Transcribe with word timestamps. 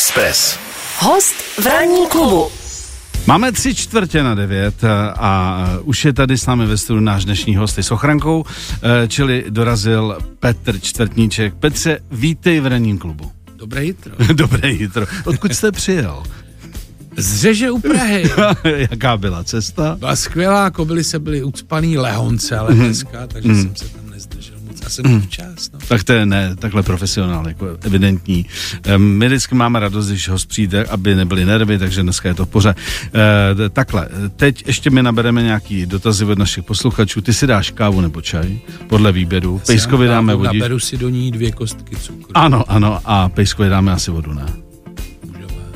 Express. 0.00 0.58
Host 0.98 1.34
v 1.60 1.66
ranní 1.66 2.06
klubu. 2.06 2.48
Máme 3.26 3.52
tři 3.52 3.74
čtvrtě 3.74 4.22
na 4.22 4.34
devět 4.34 4.84
a, 4.84 5.14
a 5.18 5.66
už 5.82 6.04
je 6.04 6.12
tady 6.12 6.38
s 6.38 6.46
námi 6.46 6.66
ve 6.66 6.76
studiu 6.76 7.04
náš 7.04 7.24
dnešní 7.24 7.56
host 7.56 7.78
s 7.78 7.90
ochrankou, 7.90 8.44
eh, 8.82 9.08
čili 9.08 9.44
dorazil 9.48 10.18
Petr 10.38 10.80
Čtvrtníček. 10.80 11.54
Petře, 11.54 11.98
vítej 12.10 12.60
v 12.60 12.66
ranním 12.66 12.98
klubu. 12.98 13.30
Dobré 13.56 13.84
jitro. 13.84 14.14
Dobré 14.32 14.70
jitro. 14.70 15.06
Odkud 15.24 15.54
jste 15.54 15.72
přijel? 15.72 16.22
Z 17.16 17.36
Řeže 17.36 17.70
u 17.70 17.78
Prahy. 17.78 18.30
Jaká 18.90 19.16
byla 19.16 19.44
cesta? 19.44 19.96
Byla 19.98 20.16
skvělá, 20.16 20.70
kobily 20.70 21.04
se 21.04 21.18
byly 21.18 21.42
ucpaný 21.42 21.98
lehonce, 21.98 22.58
ale 22.58 22.74
dneska, 22.74 23.26
takže 23.26 23.54
jsem 23.54 23.76
se 23.76 23.88
tam 23.88 24.09
jsem 24.90 25.04
mm. 25.06 25.20
včas, 25.20 25.70
no. 25.72 25.78
Tak 25.88 26.04
to 26.04 26.12
je 26.12 26.26
ne, 26.26 26.56
takhle 26.56 26.82
profesionál, 26.82 27.48
jako 27.48 27.66
evidentní. 27.80 28.46
My 28.96 29.26
vždycky 29.26 29.54
máme 29.54 29.80
radost, 29.80 30.08
když 30.08 30.28
host 30.28 30.48
přijde, 30.48 30.84
aby 30.84 31.14
nebyly 31.14 31.44
nervy, 31.44 31.78
takže 31.78 32.02
dneska 32.02 32.28
je 32.28 32.34
to 32.34 32.46
v 32.46 32.48
pořád. 32.48 32.76
E, 32.76 33.68
takhle, 33.68 34.08
teď 34.36 34.66
ještě 34.66 34.90
mi 34.90 35.02
nabereme 35.02 35.42
nějaký 35.42 35.86
dotazy 35.86 36.24
od 36.24 36.38
našich 36.38 36.64
posluchačů. 36.64 37.20
Ty 37.20 37.32
si 37.32 37.46
dáš 37.46 37.70
kávu 37.70 38.00
nebo 38.00 38.20
čaj? 38.20 38.58
Podle 38.86 39.12
výběru. 39.12 39.60
Pejskovi 39.66 40.06
dáme 40.06 40.34
vodíš. 40.34 40.60
Naberu 40.60 40.78
si 40.78 40.96
do 40.96 41.08
ní 41.08 41.30
dvě 41.30 41.52
kostky 41.52 41.96
cukru. 41.96 42.32
Ano, 42.34 42.64
ano, 42.68 43.00
a 43.04 43.28
pejskovi 43.28 43.68
dáme 43.68 43.92
asi 43.92 44.10
vodu, 44.10 44.34
ne? 44.34 44.46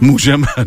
Můžeme, 0.04 0.46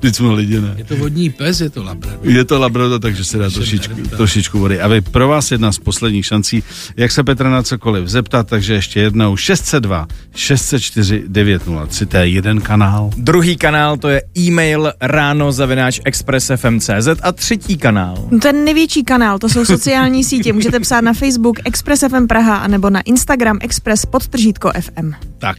vždyť 0.00 0.16
jsme 0.16 0.32
lidi, 0.32 0.60
ne? 0.60 0.74
Je 0.76 0.84
to 0.84 0.96
vodní 0.96 1.30
pes, 1.30 1.60
je 1.60 1.70
to 1.70 1.82
labrador. 1.82 2.28
Je 2.28 2.44
to 2.44 2.60
labrador, 2.60 3.00
takže 3.00 3.24
se 3.24 3.38
dá 3.38 3.50
trošičku, 3.50 3.94
trošičku 4.16 4.58
vody. 4.58 4.80
A 4.80 4.88
vy, 4.88 5.00
pro 5.00 5.28
vás 5.28 5.50
jedna 5.50 5.72
z 5.72 5.78
posledních 5.78 6.26
šancí, 6.26 6.62
jak 6.96 7.12
se 7.12 7.24
Petra 7.24 7.50
na 7.50 7.62
cokoliv 7.62 8.08
zeptat, 8.08 8.48
takže 8.48 8.74
ještě 8.74 9.00
jednou 9.00 9.36
602 9.36 10.06
604 10.34 11.24
903, 11.26 12.06
to 12.06 12.16
je 12.16 12.28
jeden 12.28 12.60
kanál. 12.60 13.10
Druhý 13.16 13.56
kanál 13.56 13.96
to 13.96 14.08
je 14.08 14.22
e-mail 14.38 14.92
ráno 15.00 15.52
zavináč 15.52 16.00
expressfm.cz 16.04 17.08
a 17.22 17.32
třetí 17.32 17.76
kanál. 17.76 18.28
Ten 18.42 18.64
největší 18.64 19.04
kanál, 19.04 19.38
to 19.38 19.48
jsou 19.48 19.64
sociální 19.64 20.24
sítě. 20.30 20.52
Můžete 20.52 20.80
psát 20.80 21.00
na 21.00 21.12
Facebook 21.12 21.56
Express 21.64 22.04
FM 22.08 22.26
Praha 22.26 22.56
anebo 22.56 22.90
na 22.90 23.00
Instagram 23.00 23.58
Express 23.60 24.06
podtržítko 24.06 24.70
FM. 24.80 25.12
Tak, 25.38 25.56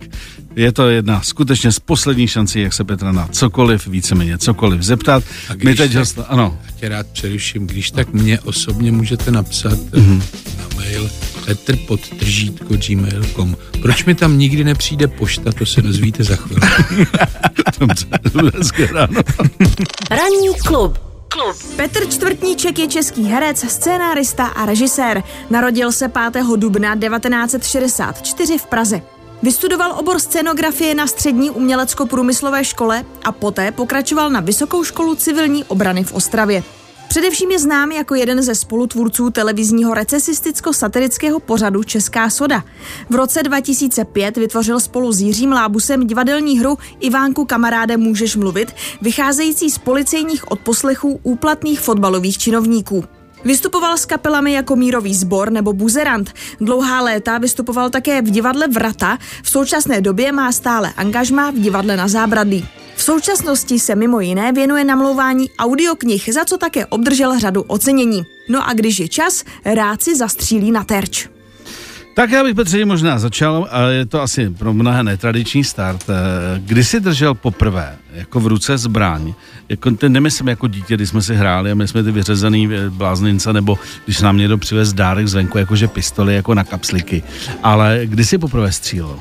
je 0.55 0.71
to 0.71 0.89
jedna 0.89 1.21
skutečně 1.21 1.71
z 1.71 1.79
posledních 1.79 2.31
šancí, 2.31 2.61
jak 2.61 2.73
se 2.73 2.83
Petra 2.83 3.11
na 3.11 3.27
cokoliv, 3.31 3.87
víceméně 3.87 4.37
cokoliv 4.37 4.81
zeptat. 4.81 5.23
A 5.49 5.53
My 5.53 5.57
když 5.59 5.77
teď 5.77 5.91
tak- 5.93 5.99
host, 5.99 6.19
ano, 6.27 6.57
Já 6.65 6.71
tě 6.71 6.89
rád 6.89 7.07
přeruším, 7.07 7.67
když 7.67 7.91
tak 7.91 8.13
mě 8.13 8.39
osobně 8.39 8.91
můžete 8.91 9.31
napsat 9.31 9.79
Mhm. 9.93 10.19
mm-hmm. 10.21 10.23
na 10.57 10.75
mail 10.75 11.09
petrpodtržítko 11.45 12.73
gmail.com. 12.87 13.55
Proč 13.81 14.05
mi 14.05 14.15
tam 14.15 14.37
nikdy 14.37 14.63
nepřijde 14.63 15.07
pošta, 15.07 15.51
to 15.51 15.65
se 15.65 15.81
dozvíte 15.81 16.23
za 16.23 16.35
chvíli. 16.35 16.61
dobře, 17.79 18.05
hezké 18.57 18.85
ráno. 18.87 19.21
Ranní 20.11 20.47
klub. 20.67 20.97
Klub. 21.27 21.75
Petr 21.75 21.99
Čtvrtníček 22.09 22.79
je 22.79 22.87
český 22.87 23.23
herec, 23.25 23.65
scénárista 23.71 24.45
a 24.45 24.65
režisér. 24.65 25.23
Narodil 25.49 25.91
se 25.91 26.07
5. 26.31 26.43
dubna 26.57 26.95
1964 26.95 28.57
v 28.57 28.65
Praze. 28.65 29.01
Vystudoval 29.43 29.95
obor 29.99 30.19
scénografie 30.19 30.95
na 30.95 31.07
střední 31.07 31.51
umělecko-průmyslové 31.51 32.65
škole 32.65 33.05
a 33.23 33.31
poté 33.31 33.71
pokračoval 33.71 34.29
na 34.29 34.39
Vysokou 34.39 34.83
školu 34.83 35.15
civilní 35.15 35.63
obrany 35.63 36.03
v 36.03 36.13
Ostravě. 36.13 36.63
Především 37.07 37.51
je 37.51 37.59
znám 37.59 37.91
jako 37.91 38.15
jeden 38.15 38.41
ze 38.41 38.55
spolutvůrců 38.55 39.29
televizního 39.29 39.93
recesisticko-satirického 39.93 41.39
pořadu 41.39 41.83
Česká 41.83 42.29
soda. 42.29 42.63
V 43.09 43.15
roce 43.15 43.43
2005 43.43 44.37
vytvořil 44.37 44.79
spolu 44.79 45.11
s 45.11 45.21
Jiřím 45.21 45.51
Lábusem 45.51 46.07
divadelní 46.07 46.59
hru 46.59 46.77
Ivánku 46.99 47.45
kamaráde 47.45 47.97
můžeš 47.97 48.35
mluvit, 48.35 48.75
vycházející 49.01 49.69
z 49.71 49.77
policejních 49.77 50.51
odposlechů 50.51 51.19
úplatných 51.23 51.79
fotbalových 51.79 52.37
činovníků. 52.37 53.03
Vystupoval 53.45 53.97
s 53.97 54.05
kapelami 54.05 54.53
jako 54.53 54.75
Mírový 54.75 55.15
sbor 55.15 55.51
nebo 55.51 55.73
Buzerant. 55.73 56.33
Dlouhá 56.61 57.01
léta 57.01 57.37
vystupoval 57.37 57.89
také 57.89 58.21
v 58.21 58.29
divadle 58.29 58.67
Vrata, 58.67 59.17
v 59.43 59.49
současné 59.49 60.01
době 60.01 60.31
má 60.31 60.51
stále 60.51 60.93
angažmá 60.97 61.51
v 61.51 61.55
divadle 61.55 61.97
na 61.97 62.07
Zábradlí. 62.07 62.67
V 62.95 63.03
současnosti 63.03 63.79
se 63.79 63.95
mimo 63.95 64.19
jiné 64.19 64.51
věnuje 64.51 64.83
namlouvání 64.83 65.49
audioknih, 65.59 66.29
za 66.33 66.45
co 66.45 66.57
také 66.57 66.85
obdržel 66.85 67.39
řadu 67.39 67.61
ocenění. 67.61 68.23
No 68.49 68.69
a 68.69 68.73
když 68.73 68.99
je 68.99 69.07
čas, 69.07 69.43
rád 69.65 70.03
si 70.03 70.15
zastřílí 70.15 70.71
na 70.71 70.83
terč. 70.83 71.29
Tak 72.15 72.31
já 72.31 72.43
bych 72.43 72.55
Petře 72.55 72.85
možná 72.85 73.19
začal, 73.19 73.67
a 73.71 73.81
je 73.81 74.05
to 74.05 74.21
asi 74.21 74.49
pro 74.49 74.73
mnohé 74.73 75.03
netradiční 75.03 75.63
start. 75.63 76.05
Eh, 76.09 76.13
Kdy 76.59 76.83
jsi 76.83 76.99
držel 76.99 77.33
poprvé 77.33 77.95
jako 78.13 78.39
v 78.39 78.47
ruce 78.47 78.77
zbraň? 78.77 79.33
Jako, 79.69 79.91
ten 79.91 80.11
nemyslím 80.11 80.47
jako 80.47 80.67
dítě, 80.67 80.95
když 80.95 81.09
jsme 81.09 81.21
si 81.21 81.35
hráli 81.35 81.71
a 81.71 81.75
my 81.75 81.87
jsme 81.87 82.03
ty 82.03 82.11
vyřezaný 82.11 82.69
eh, 82.73 82.89
bláznince, 82.89 83.53
nebo 83.53 83.79
když 84.05 84.21
nám 84.21 84.37
někdo 84.37 84.57
přivez 84.57 84.93
dárek 84.93 85.27
zvenku, 85.27 85.57
jakože 85.57 85.87
pistoli, 85.87 86.35
jako 86.35 86.53
na 86.53 86.63
kapsliky. 86.63 87.23
Ale 87.63 88.01
kdy 88.05 88.25
jsi 88.25 88.37
poprvé 88.37 88.71
střílel? 88.71 89.19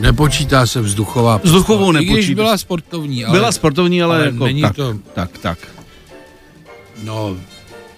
Nepočítá 0.00 0.66
se 0.66 0.80
vzduchová 0.80 1.38
pistole. 1.38 1.58
Vzduchovou 1.60 1.92
I 1.92 1.96
když 1.96 2.08
nepočítá. 2.08 2.34
byla 2.34 2.58
sportovní, 2.58 3.24
ale... 3.24 3.38
Byla 3.38 3.52
sportovní, 3.52 4.02
ale, 4.02 4.16
ale 4.16 4.24
jako 4.26 4.44
není 4.44 4.62
tak, 4.62 4.76
to- 4.76 4.94
tak, 5.14 5.38
tak. 5.38 5.58
No, 7.04 7.36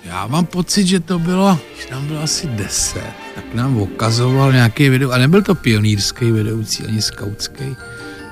já 0.05 0.27
mám 0.27 0.47
pocit, 0.47 0.87
že 0.87 1.01
to 1.01 1.19
bylo, 1.19 1.59
když 1.77 1.89
nám 1.91 2.07
bylo 2.07 2.23
asi 2.23 2.47
10, 2.47 2.95
tak 3.03 3.26
nám 3.55 3.77
ukazoval 3.77 4.53
nějaký 4.53 4.89
video, 4.89 5.11
a 5.11 5.19
nebyl 5.19 5.43
to 5.43 5.55
pionýrský 5.55 6.31
vedoucí, 6.33 6.85
ani 6.87 7.03
skautský, 7.03 7.77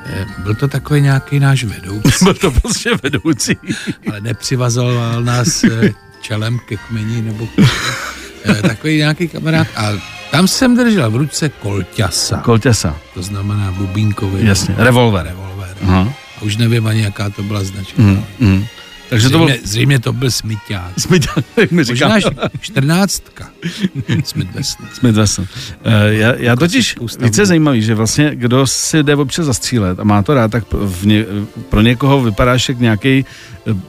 Eh, 0.06 0.26
byl 0.38 0.54
to 0.54 0.68
takový 0.68 1.00
nějaký 1.00 1.40
náš 1.40 1.64
vedoucí, 1.64 2.10
Byl 2.24 2.34
to 2.34 2.50
prostě 2.50 2.90
vedoucí. 3.02 3.56
ale 4.10 4.20
nepřivazoval 4.20 5.22
nás 5.22 5.64
eh, 5.64 5.90
čelem 6.20 6.58
ke 6.58 6.76
kmeni 6.76 7.22
nebo 7.22 7.48
eh, 8.44 8.62
takový 8.62 8.96
nějaký 8.96 9.28
kamarád 9.28 9.66
a 9.76 9.92
tam 10.30 10.48
jsem 10.48 10.76
držel 10.76 11.10
v 11.10 11.16
ruce 11.16 11.48
kolťasa, 11.48 12.36
Koltěsa, 12.36 12.96
to 13.14 13.22
znamená 13.22 13.72
bubínkový 13.72 14.46
jasně, 14.46 14.74
revolver. 14.78 15.26
revolver. 15.26 15.76
Aha. 15.82 16.14
A 16.38 16.42
už 16.42 16.56
nevím 16.56 16.86
ani, 16.86 17.02
jaká 17.02 17.30
to 17.30 17.42
byla 17.42 17.64
značka. 17.64 18.02
Mm, 18.02 18.24
mm. 18.40 18.64
Takže 19.08 19.28
to 19.30 19.38
byl... 19.38 19.46
Zřejmě, 19.46 19.66
zřejmě 19.68 19.98
to 19.98 20.12
byl 20.12 20.30
smyťák. 20.30 20.92
Smyťák, 20.98 21.44
jak 21.56 21.70
mi 21.70 21.84
říká. 21.84 22.08
Možná 22.08 22.30
čtrnáctka. 22.60 23.48
Smith 24.92 25.16
Wesson. 25.16 25.44
Uh, 25.86 25.92
já, 26.06 26.34
já 26.34 26.56
totiž, 26.56 26.84
klasický 26.84 27.04
ústavní. 27.04 27.30
více 27.30 27.46
zajímavý, 27.46 27.82
že 27.82 27.94
vlastně 27.94 28.30
kdo 28.34 28.66
si 28.66 29.02
jde 29.02 29.16
občas 29.16 29.46
zastřílet 29.46 30.00
a 30.00 30.04
má 30.04 30.22
to 30.22 30.34
rád, 30.34 30.50
tak 30.50 30.64
v 30.72 31.06
ně, 31.06 31.24
pro 31.68 31.80
někoho 31.80 32.22
vypadáš 32.22 32.68
jak 32.68 32.80
nějaký 32.80 33.24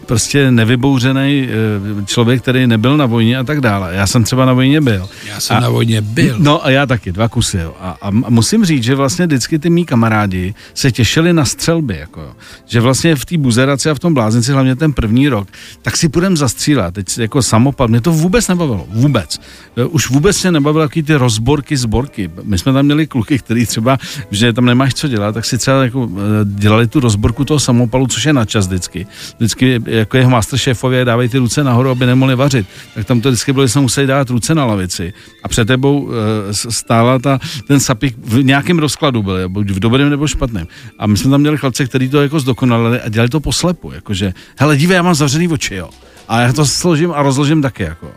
prostě 0.05 0.51
nevybouřený 0.51 1.49
eh, 1.49 2.05
člověk, 2.05 2.41
který 2.41 2.67
nebyl 2.67 2.97
na 2.97 3.05
vojně 3.05 3.37
a 3.37 3.43
tak 3.43 3.61
dále. 3.61 3.95
Já 3.95 4.07
jsem 4.07 4.23
třeba 4.23 4.45
na 4.45 4.53
vojně 4.53 4.81
byl. 4.81 5.09
Já 5.27 5.39
jsem 5.39 5.57
A- 5.57 5.59
na 5.59 5.69
vojně 5.69 6.01
byl. 6.01 6.35
No 6.39 6.65
a 6.65 6.69
já 6.69 6.85
taky, 6.85 7.11
dva 7.11 7.27
kusy. 7.29 7.57
Jo. 7.57 7.73
A, 7.79 7.97
a, 8.01 8.11
musím 8.11 8.65
říct, 8.65 8.83
že 8.83 8.95
vlastně 8.95 9.25
vždycky 9.27 9.59
ty 9.59 9.69
mý 9.69 9.85
kamarádi 9.85 10.53
se 10.73 10.91
těšili 10.91 11.33
na 11.33 11.45
střelby. 11.45 11.97
Jako, 11.97 12.21
jo. 12.21 12.31
že 12.65 12.81
vlastně 12.81 13.15
v 13.15 13.25
té 13.25 13.37
buzeraci 13.37 13.89
a 13.89 13.93
v 13.95 13.99
tom 13.99 14.13
blázinci, 14.13 14.51
hlavně 14.51 14.75
ten 14.75 14.93
první 14.93 15.29
rok, 15.29 15.47
tak 15.81 15.97
si 15.97 16.09
půjdem 16.09 16.37
zastřílet. 16.37 16.93
Teď 16.93 17.17
jako 17.17 17.41
samopal. 17.41 17.87
Mě 17.87 18.01
to 18.01 18.11
vůbec 18.11 18.47
nebavilo. 18.47 18.85
Vůbec. 18.89 19.39
E, 19.77 19.83
Už 19.85 20.09
vůbec 20.09 20.43
mě 20.43 20.51
nebavilo 20.51 20.85
takový 20.87 21.03
ty 21.03 21.15
rozborky, 21.15 21.77
zborky. 21.77 22.29
My 22.43 22.57
jsme 22.57 22.73
tam 22.73 22.85
měli 22.85 23.07
kluky, 23.07 23.39
který 23.39 23.65
třeba, 23.65 23.97
že 24.31 24.53
tam 24.53 24.65
nemáš 24.65 24.93
co 24.93 25.07
dělat, 25.07 25.31
tak 25.31 25.45
si 25.45 25.57
třeba 25.57 25.83
jako 25.83 26.09
e, 26.17 26.45
dělali 26.45 26.87
tu 26.87 26.99
rozborku 26.99 27.45
toho 27.45 27.59
samopalu, 27.59 28.07
což 28.07 28.25
je 28.25 28.33
na 28.33 28.45
čas 28.45 28.67
vždycky. 28.67 29.07
Vždycky 29.37 29.64
jako 29.85 30.17
jeho 30.17 30.29
masterchefově 30.29 31.05
dávají 31.05 31.29
ty 31.29 31.37
ruce 31.37 31.63
nahoru, 31.63 31.89
aby 31.89 32.05
nemohli 32.05 32.35
vařit. 32.35 32.67
Tak 32.95 33.05
tam 33.07 33.21
to 33.21 33.29
vždycky 33.29 33.53
bylo, 33.53 33.65
že 33.65 33.71
jsme 33.71 33.81
museli 33.81 34.07
dát 34.07 34.29
ruce 34.29 34.55
na 34.55 34.65
lavici. 34.65 35.13
A 35.43 35.47
před 35.47 35.65
tebou 35.67 36.09
e, 36.49 36.53
s- 36.53 36.67
stála 36.69 37.19
ta, 37.19 37.39
ten 37.67 37.79
sapík 37.79 38.15
v 38.17 38.43
nějakém 38.43 38.79
rozkladu 38.79 39.23
byl, 39.23 39.49
buď 39.49 39.69
v 39.69 39.79
dobrém 39.79 40.09
nebo 40.09 40.27
špatném. 40.27 40.67
A 40.99 41.07
my 41.07 41.17
jsme 41.17 41.31
tam 41.31 41.41
měli 41.41 41.57
chlapce, 41.57 41.85
který 41.85 42.09
to 42.09 42.21
jako 42.21 42.39
zdokonalili 42.39 43.01
a 43.01 43.09
dělali 43.09 43.29
to 43.29 43.39
poslepu. 43.39 43.91
Jakože, 43.91 44.33
hele, 44.57 44.77
dívej, 44.77 44.95
já 44.95 45.01
mám 45.01 45.15
zavřený 45.15 45.47
oči, 45.47 45.75
jo. 45.75 45.89
A 46.27 46.41
já 46.41 46.53
to 46.53 46.65
složím 46.65 47.11
a 47.15 47.21
rozložím 47.21 47.61
taky, 47.61 47.83
jako. 47.83 48.11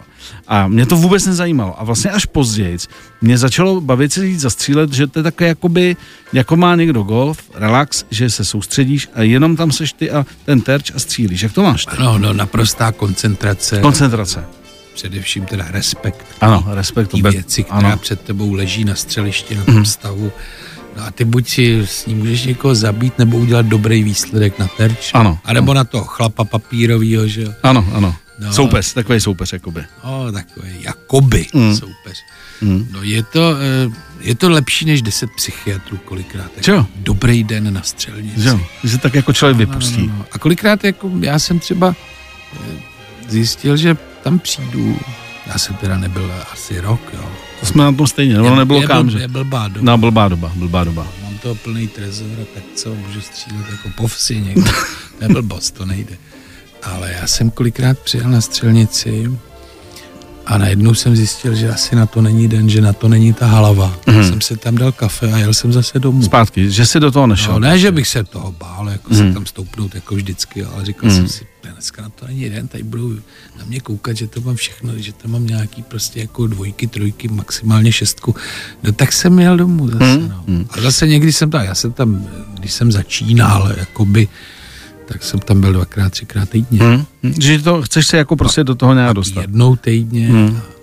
A 0.48 0.68
mě 0.68 0.86
to 0.86 0.96
vůbec 0.96 1.26
nezajímalo. 1.26 1.80
A 1.80 1.84
vlastně 1.84 2.10
až 2.10 2.24
později 2.24 2.78
mě 3.20 3.38
začalo 3.38 3.80
bavit 3.80 4.12
se 4.12 4.26
jít 4.26 4.38
zastřílet, 4.40 4.92
že 4.92 5.06
to 5.06 5.18
je 5.18 5.22
také 5.22 5.46
jakoby, 5.48 5.96
jako 6.32 6.56
má 6.56 6.74
někdo 6.74 7.02
golf, 7.02 7.38
relax, 7.54 8.04
že 8.10 8.30
se 8.30 8.44
soustředíš 8.44 9.08
a 9.14 9.22
jenom 9.22 9.56
tam 9.56 9.72
seš 9.72 9.92
ty 9.92 10.10
a 10.10 10.26
ten 10.44 10.60
terč 10.60 10.92
a 10.94 10.98
střílíš. 10.98 11.42
Jak 11.42 11.52
to 11.52 11.62
máš 11.62 11.86
ty? 11.86 11.96
No, 11.98 12.18
no, 12.18 12.32
naprostá 12.32 12.92
koncentrace. 12.92 13.80
Koncentrace. 13.80 14.44
Především 14.94 15.46
teda 15.46 15.64
respekt. 15.70 16.26
Ano, 16.40 16.64
respekt. 16.66 17.08
Tý 17.08 17.22
to 17.22 17.30
věci, 17.30 17.62
která 17.64 17.88
ano. 17.88 17.98
Před 17.98 18.20
tebou 18.20 18.52
leží 18.52 18.84
na 18.84 18.94
střelišti, 18.94 19.54
na 19.54 19.64
tom 19.64 19.84
stavu. 19.84 20.32
No 20.96 21.04
a 21.04 21.10
ty 21.10 21.24
buď 21.24 21.48
si 21.48 21.86
s 21.86 22.06
ním 22.06 22.18
můžeš 22.18 22.44
někoho 22.44 22.74
zabít, 22.74 23.18
nebo 23.18 23.36
udělat 23.36 23.66
dobrý 23.66 24.02
výsledek 24.02 24.58
na 24.58 24.68
terč. 24.76 25.10
Ano. 25.14 25.38
A 25.44 25.52
nebo 25.52 25.74
na 25.74 25.84
toho 25.84 26.04
chlapa 26.04 26.44
papírovýho, 26.44 27.28
že 27.28 27.42
jo. 27.42 27.52
Ano, 27.62 27.86
ano. 27.92 28.14
No. 28.38 28.52
Soupeř, 28.52 28.92
takový 28.92 29.20
soupeř, 29.20 29.52
jakoby. 29.52 29.84
No, 30.04 30.32
takový 30.32 30.70
jakoby 30.80 31.46
Mm. 31.54 31.76
soupeř. 31.76 32.16
Mm. 32.60 32.88
No 32.92 33.02
je 33.02 33.22
to, 33.22 33.54
eh, 33.56 33.90
je 34.20 34.34
to 34.34 34.50
lepší 34.50 34.84
než 34.84 35.02
10 35.02 35.30
psychiatrů 35.36 35.96
kolikrát. 35.96 36.50
Jako 36.56 36.70
Jo. 36.70 36.86
Dobrý 36.96 37.44
den 37.44 37.74
na 37.74 37.82
střelnici. 37.82 38.40
Že 38.40 38.48
jo, 38.48 38.60
že 38.84 38.90
se 38.90 38.98
tak 38.98 39.14
jako 39.14 39.32
člověk 39.32 39.56
vypustí. 39.58 40.00
No, 40.06 40.12
no, 40.12 40.18
no. 40.18 40.26
A 40.32 40.38
kolikrát 40.38 40.84
jako 40.84 41.10
já 41.20 41.38
jsem 41.38 41.58
třeba 41.58 41.94
eh, 42.54 42.58
zjistil, 43.28 43.76
že 43.76 43.96
tam 44.22 44.38
přijdu, 44.38 44.98
já 45.46 45.58
jsem 45.58 45.74
teda 45.76 45.98
nebyl 45.98 46.32
asi 46.52 46.80
rok, 46.80 47.00
jo. 47.14 47.28
To 47.60 47.66
jsme 47.66 47.84
na 47.84 47.92
tom 47.92 48.06
stejně, 48.06 48.38
ono 48.40 48.50
Je- 48.50 48.56
nebylo 48.56 48.82
kam, 48.82 49.10
že? 49.10 49.18
Je 49.18 49.28
blbá 49.28 49.68
doba. 49.68 49.84
No, 49.92 49.98
blbá 49.98 50.28
doba, 50.28 50.52
blbá 50.54 50.84
doba. 50.84 51.06
Mám 51.22 51.38
toho 51.38 51.54
plný 51.54 51.88
trezor 51.88 52.28
tak 52.54 52.62
co, 52.74 52.94
můžu 52.94 53.20
střílet 53.20 53.70
jako 53.70 53.88
po 53.96 54.06
vsi 54.08 54.40
někde. 54.40 54.70
Nebyl 55.20 55.42
boss, 55.42 55.70
to 55.70 55.84
nejde. 55.84 56.16
Ale 56.94 57.12
já 57.20 57.26
jsem 57.26 57.50
kolikrát 57.50 57.98
přijel 57.98 58.30
na 58.30 58.40
střelnici 58.40 59.30
a 60.46 60.58
najednou 60.58 60.94
jsem 60.94 61.16
zjistil, 61.16 61.54
že 61.54 61.70
asi 61.70 61.96
na 61.96 62.06
to 62.06 62.22
není 62.22 62.48
den, 62.48 62.68
že 62.68 62.80
na 62.80 62.92
to 62.92 63.08
není 63.08 63.32
ta 63.32 63.46
halava. 63.46 63.98
Mm. 64.06 64.24
jsem 64.24 64.40
se 64.40 64.56
tam 64.56 64.76
dal 64.76 64.92
kafe 64.92 65.32
a 65.32 65.38
jel 65.38 65.54
jsem 65.54 65.72
zase 65.72 65.98
domů. 65.98 66.22
Zpátky, 66.22 66.70
že 66.70 66.86
si 66.86 67.00
do 67.00 67.10
toho 67.10 67.26
nešel. 67.26 67.52
No, 67.52 67.58
ne, 67.58 67.78
že 67.78 67.92
bych 67.92 68.08
se 68.08 68.24
toho 68.24 68.52
bál, 68.52 68.88
jako 68.88 69.14
se 69.14 69.32
tam 69.32 69.46
stoupnout 69.46 69.94
jako 69.94 70.14
vždycky, 70.14 70.64
ale 70.64 70.84
říkal 70.84 71.10
jsem 71.10 71.28
si, 71.28 71.46
"Ne, 71.64 71.72
dneska 71.72 72.02
na 72.02 72.08
to 72.08 72.26
není 72.26 72.48
den, 72.50 72.68
tady 72.68 72.84
budou 72.84 73.08
na 73.58 73.64
mě 73.66 73.80
koukat, 73.80 74.16
že 74.16 74.26
to 74.26 74.40
mám 74.40 74.56
všechno, 74.56 74.92
že 74.96 75.12
tam 75.12 75.30
mám 75.30 75.46
nějaký 75.46 75.82
prostě 75.82 76.20
jako 76.20 76.46
dvojky, 76.46 76.86
trojky, 76.86 77.28
maximálně 77.28 77.92
šestku. 77.92 78.34
No 78.82 78.92
tak 78.92 79.12
jsem 79.12 79.38
jel 79.38 79.56
domů 79.56 79.88
zase, 79.88 80.18
no. 80.18 80.44
A 80.70 80.80
zase 80.80 81.06
někdy 81.06 81.32
jsem 81.32 81.50
tam, 81.50 81.64
já 81.64 81.74
jsem 81.74 81.92
tam, 81.92 82.26
když 82.58 82.72
jsem 82.72 82.92
začínal, 82.92 83.72
jakoby, 83.76 84.28
tak 85.08 85.24
jsem 85.24 85.40
tam 85.40 85.60
byl 85.60 85.72
dvakrát, 85.72 86.10
třikrát 86.12 86.50
týdně. 86.50 86.78
Hm? 86.82 87.04
Že 87.38 87.62
to 87.62 87.82
chceš 87.82 88.06
se 88.06 88.16
jako 88.16 88.36
prostě 88.36 88.64
do 88.64 88.74
toho 88.74 88.94
nějak 88.94 89.14
dostat. 89.14 89.40
Jednou 89.40 89.76
týdně, 89.76 90.28
a 90.28 90.77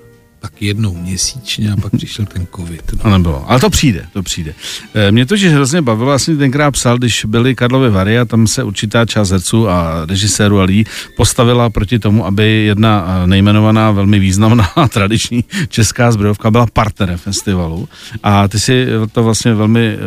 pak 0.46 0.62
jednou 0.62 0.94
měsíčně 0.94 1.72
a 1.72 1.76
pak 1.82 1.92
přišel 1.98 2.26
ten 2.26 2.48
covid. 2.56 2.82
No. 2.94 2.98
To 3.04 3.10
nebylo. 3.10 3.46
Ale 3.52 3.60
to 3.60 3.70
přijde, 3.70 4.06
to 4.14 4.24
přijde. 4.24 4.54
Eh, 4.94 5.12
Mě 5.12 5.26
totiž 5.26 5.54
hrozně 5.54 5.82
bavilo, 5.82 6.12
já 6.12 6.20
jsem 6.20 6.38
tenkrát 6.38 6.72
psal, 6.72 6.98
když 6.98 7.26
byly 7.26 7.56
Karlovy 7.56 7.90
Vary 7.90 8.20
a 8.20 8.26
tam 8.26 8.48
se 8.48 8.64
určitá 8.64 9.06
část 9.06 9.32
herců 9.32 9.70
a 9.70 10.06
režisérů 10.10 10.60
a 10.60 10.64
lidí 10.64 10.84
postavila 11.18 11.70
proti 11.70 12.00
tomu, 12.00 12.26
aby 12.26 12.64
jedna 12.66 13.06
eh, 13.24 13.28
nejmenovaná, 13.28 13.92
velmi 13.92 14.20
významná 14.20 14.70
tradiční 14.94 15.44
česká 15.70 16.12
zbrojovka 16.12 16.52
byla 16.52 16.66
partnerem 16.74 17.18
festivalu. 17.18 17.90
A 18.24 18.48
ty 18.48 18.60
si 18.60 18.86
to 19.12 19.24
vlastně 19.24 19.54
velmi 19.54 19.88
eh, 19.94 19.98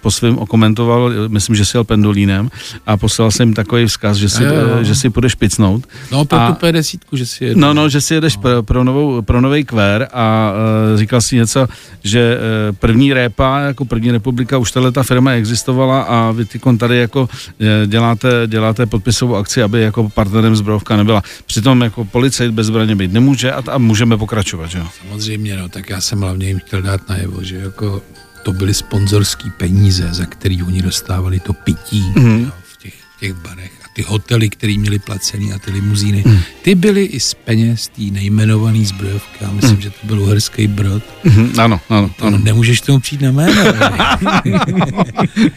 po 0.00 0.10
svém 0.10 0.38
okomentoval, 0.38 1.10
myslím, 1.28 1.56
že 1.56 1.64
si 1.64 1.76
jel 1.76 1.84
pendolínem 1.84 2.50
a 2.86 2.96
poslal 2.96 3.30
jsem 3.30 3.48
jim 3.48 3.54
takový 3.54 3.86
vzkaz, 3.86 4.16
že 4.16 4.28
si, 4.28 4.42
Jo, 4.44 4.50
jo. 4.54 4.78
eh, 4.80 4.84
že 4.84 4.94
si 4.94 5.10
půjdeš 5.10 5.34
picnout. 5.34 5.86
No, 6.12 6.24
pro 6.24 6.38
A- 6.38 6.52
tu 6.52 6.66
P10, 6.66 6.98
že 7.12 7.26
si 7.26 7.44
jedu. 7.44 7.60
No, 7.60 7.74
no, 7.74 7.88
že 7.88 8.00
si 8.00 8.14
jedeš 8.14 8.36
pro, 8.36 8.62
pro, 8.62 8.84
novou, 8.84 9.22
pro 9.22 9.40
nový 9.40 9.64
kvér 9.64 9.87
a 10.12 10.52
uh, 10.92 10.98
říkal 10.98 11.20
si 11.20 11.36
něco, 11.36 11.68
že 12.04 12.36
uh, 12.36 12.76
první 12.76 13.12
répa, 13.12 13.58
jako 13.58 13.84
první 13.84 14.10
republika, 14.10 14.58
už 14.58 14.72
tahle 14.72 14.92
ta 14.92 15.02
firma 15.02 15.30
existovala 15.32 16.02
a 16.02 16.30
vy 16.30 16.44
ty 16.44 16.60
tady 16.78 16.98
jako 16.98 17.28
eh, 17.60 17.86
děláte, 17.86 18.28
děláte 18.46 18.86
podpisovou 18.86 19.36
akci, 19.36 19.62
aby 19.62 19.80
jako 19.80 20.08
partnerem 20.08 20.56
zbrojovka 20.56 20.96
nebyla. 20.96 21.22
Přitom 21.46 21.80
jako 21.80 22.04
policajt 22.04 22.52
bez 22.52 22.66
zbraně 22.66 22.96
být 22.96 23.12
nemůže 23.12 23.52
a, 23.52 23.62
a 23.72 23.78
můžeme 23.78 24.16
pokračovat, 24.16 24.66
že 24.70 24.78
jo? 24.78 24.86
Samozřejmě, 25.08 25.56
no, 25.56 25.68
tak 25.68 25.90
já 25.90 26.00
jsem 26.00 26.20
hlavně 26.20 26.46
jim 26.46 26.58
chtěl 26.58 26.82
dát 26.82 27.08
najevo, 27.08 27.42
že 27.42 27.56
jako 27.56 28.02
to 28.42 28.52
byly 28.52 28.74
sponzorský 28.74 29.50
peníze, 29.50 30.08
za 30.14 30.24
který 30.24 30.62
oni 30.62 30.82
dostávali 30.82 31.40
to 31.40 31.52
pití 31.52 32.12
mm. 32.16 32.44
jo, 32.44 32.50
v, 32.62 32.76
těch, 32.76 32.94
v 33.16 33.20
těch 33.20 33.34
barech. 33.34 33.77
Ty 33.98 34.04
hotely, 34.04 34.48
který 34.48 34.78
měli 34.78 34.98
placený 34.98 35.52
a 35.52 35.58
ty 35.58 35.70
limuzíny, 35.70 36.22
mm. 36.26 36.38
ty 36.62 36.74
byly 36.74 37.04
i 37.04 37.20
z 37.20 37.34
peněz 37.34 37.88
té 37.88 38.02
nejmenovaný 38.02 38.84
zbrojovky. 38.86 39.38
Já 39.40 39.50
myslím, 39.50 39.74
mm. 39.74 39.80
že 39.80 39.90
to 39.90 40.06
byl 40.06 40.20
uherský 40.20 40.66
brod. 40.66 41.02
Mhm, 41.24 41.52
ano, 41.60 41.80
ano, 41.88 42.10
To 42.16 42.24
ano. 42.26 42.38
nemůžeš 42.38 42.80
tomu 42.80 43.00
přijít 43.00 43.22
na 43.22 43.30
jméno. 43.30 43.62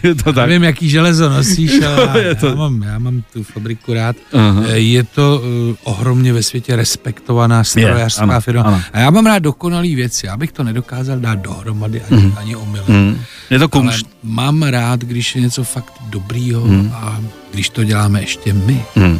Je 0.03 0.15
to 0.15 0.33
tak. 0.33 0.49
Nevím, 0.49 0.63
jaký 0.63 0.89
železo 0.89 1.29
nosíš, 1.29 1.71
ale 1.85 2.21
Je 2.21 2.27
já, 2.27 2.35
to- 2.35 2.47
já, 2.47 2.55
mám, 2.55 2.81
já 2.81 2.99
mám 2.99 3.23
tu 3.33 3.43
fabriku 3.43 3.93
rád. 3.93 4.15
Aha. 4.33 4.63
Eh, 4.67 4.79
Je 4.79 5.03
to 5.03 5.41
uh, 5.69 5.75
ohromně 5.83 6.33
ve 6.33 6.43
světě 6.43 6.75
respektovaná 6.75 7.63
strojařská 7.63 8.39
firma. 8.39 8.63
ano. 8.63 8.81
A 8.93 8.99
já 8.99 9.09
mám 9.09 9.25
rád 9.25 9.39
dokonalý 9.39 9.95
věci. 9.95 10.25
Já 10.25 10.37
bych 10.37 10.51
to 10.51 10.63
nedokázal 10.63 11.19
dát 11.19 11.39
dohromady 11.39 12.01
ani, 12.01 12.21
mm. 12.21 12.33
ani 12.37 12.55
omylem. 12.55 12.85
Mm. 12.87 13.17
Je 13.49 13.59
to 13.59 13.63
Ale 13.63 13.69
kumšt. 13.69 14.05
Mám 14.23 14.63
rád, 14.63 14.99
když 14.99 15.35
je 15.35 15.41
něco 15.41 15.63
fakt 15.63 15.93
dobrýho 16.09 16.65
mm. 16.67 16.91
a 16.95 17.19
když 17.51 17.69
to 17.69 17.83
děláme 17.83 18.21
ještě 18.21 18.53
my. 18.53 18.85
Mm. 18.95 19.19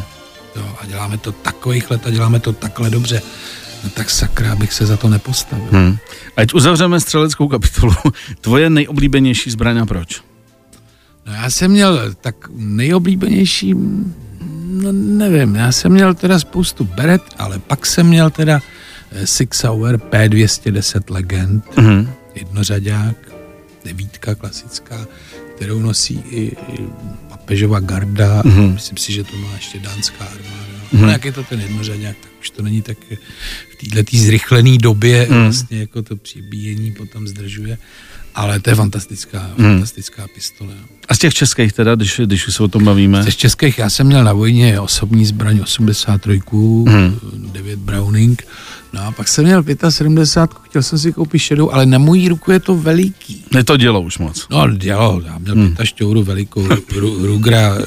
Jo, 0.56 0.76
a 0.82 0.86
děláme 0.86 1.18
to 1.18 1.32
takových 1.32 1.92
let 1.92 2.08
a 2.08 2.10
děláme 2.10 2.40
to 2.40 2.54
takhle 2.54 2.90
dobře. 2.90 3.22
No 3.84 3.90
tak 3.90 4.10
sakra, 4.10 4.56
bych 4.56 4.74
se 4.74 4.86
za 4.86 4.98
to 4.98 5.10
nepostavil. 5.10 5.68
Mm. 5.72 5.98
Ať 6.38 6.54
uzavřeme 6.54 7.00
střeleckou 7.00 7.48
kapitolu. 7.48 7.94
Tvoje 8.42 8.70
nejoblíbenější 8.70 9.52
zbraň 9.52 9.78
a 9.78 9.86
proč? 9.86 10.22
No 11.26 11.34
já 11.34 11.50
jsem 11.50 11.72
měl 11.72 12.14
tak 12.22 12.36
nejoblíbenější, 12.56 13.74
no 14.66 14.92
nevím, 14.92 15.56
já 15.56 15.72
jsem 15.72 15.92
měl 15.92 16.14
teda 16.14 16.40
spoustu 16.40 16.84
beret, 16.84 17.22
ale 17.38 17.60
pak 17.60 17.86
jsem 17.86 18.08
měl 18.08 18.30
teda 18.30 18.62
eh, 19.12 19.28
Six 19.28 19.64
Hour 19.64 19.96
P210 19.98 21.02
Legend, 21.14 21.78
Mm. 21.78 22.10
jednořadák, 22.36 23.16
devítka 23.86 24.36
klasická, 24.36 25.08
kterou 25.56 25.80
nosí 25.80 26.24
i, 26.30 26.58
papežova 27.30 27.80
garda, 27.80 28.42
mm-hmm. 28.42 28.74
myslím 28.74 28.98
si, 28.98 29.14
že 29.14 29.24
to 29.24 29.36
má 29.38 29.54
ještě 29.54 29.80
dánská 29.80 30.26
armáda. 30.26 30.71
Mm-hmm. 30.94 31.02
No 31.02 31.12
jak 31.12 31.26
je 31.26 31.32
to 31.32 31.44
ten 31.44 31.62
jednořadák, 31.62 32.16
tak 32.22 32.32
už 32.42 32.50
to 32.50 32.62
není 32.64 32.82
tak 32.82 32.98
eh, 33.12 33.18
v 33.72 33.90
této 33.90 34.18
zrychlené 34.18 34.78
době 34.78 35.28
mm. 35.30 35.42
vlastně 35.44 35.80
jako 35.80 36.02
to 36.02 36.16
přibíjení 36.16 36.92
potom 36.92 37.28
zdržuje, 37.28 37.78
ale 38.36 38.60
to 38.60 38.70
je 38.70 38.76
fantastická, 38.76 39.52
mm. 39.58 39.66
fantastická 39.66 40.28
pistole. 40.36 40.74
A 41.08 41.16
z 41.16 41.20
těch 41.20 41.34
českých 41.34 41.74
teda, 41.74 41.96
když, 41.96 42.22
když 42.26 42.48
už 42.48 42.56
se 42.56 42.64
o 42.64 42.68
tom 42.68 42.86
bavíme? 42.86 43.24
Z 43.24 43.36
českých 43.36 43.78
já 43.78 43.90
jsem 43.90 44.08
měl 44.08 44.24
na 44.24 44.34
vojně 44.34 44.80
osobní 44.80 45.26
zbraň 45.26 45.60
83, 45.64 46.42
Hmm. 46.88 47.20
9 47.52 47.80
Browning, 47.80 48.48
no 48.94 49.02
a 49.02 49.12
pak 49.12 49.28
jsem 49.28 49.46
měl 49.46 49.64
75, 49.90 50.70
chtěl 50.70 50.84
jsem 50.84 51.00
si 51.00 51.14
koupit 51.14 51.40
šedou, 51.40 51.72
ale 51.72 51.86
na 51.86 51.98
mojí 51.98 52.30
ruku 52.30 52.52
je 52.52 52.60
to 52.60 52.76
veliký. 52.76 53.44
Ne 53.52 53.64
to 53.64 53.78
dělo 53.78 54.02
už 54.02 54.18
moc. 54.18 54.48
No, 54.50 54.72
dělo, 54.72 55.22
já 55.26 55.38
měl 55.38 55.56
hmm. 55.56 55.76
šťouru 55.84 56.24
velikou, 56.24 56.68
ru, 56.96 57.26
Rugra, 57.26 57.78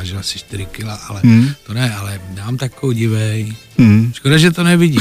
vážil 0.00 0.18
asi 0.18 0.38
4 0.38 0.66
kila, 0.66 0.94
ale 0.94 1.20
hmm. 1.20 1.52
to 1.66 1.74
ne, 1.74 1.94
ale 1.94 2.20
dám 2.32 2.56
takovou 2.56 2.92
divej. 2.92 3.52
Hmm. 3.78 4.12
Škoda, 4.16 4.38
že 4.38 4.50
to 4.50 4.64
nevidí. 4.64 4.98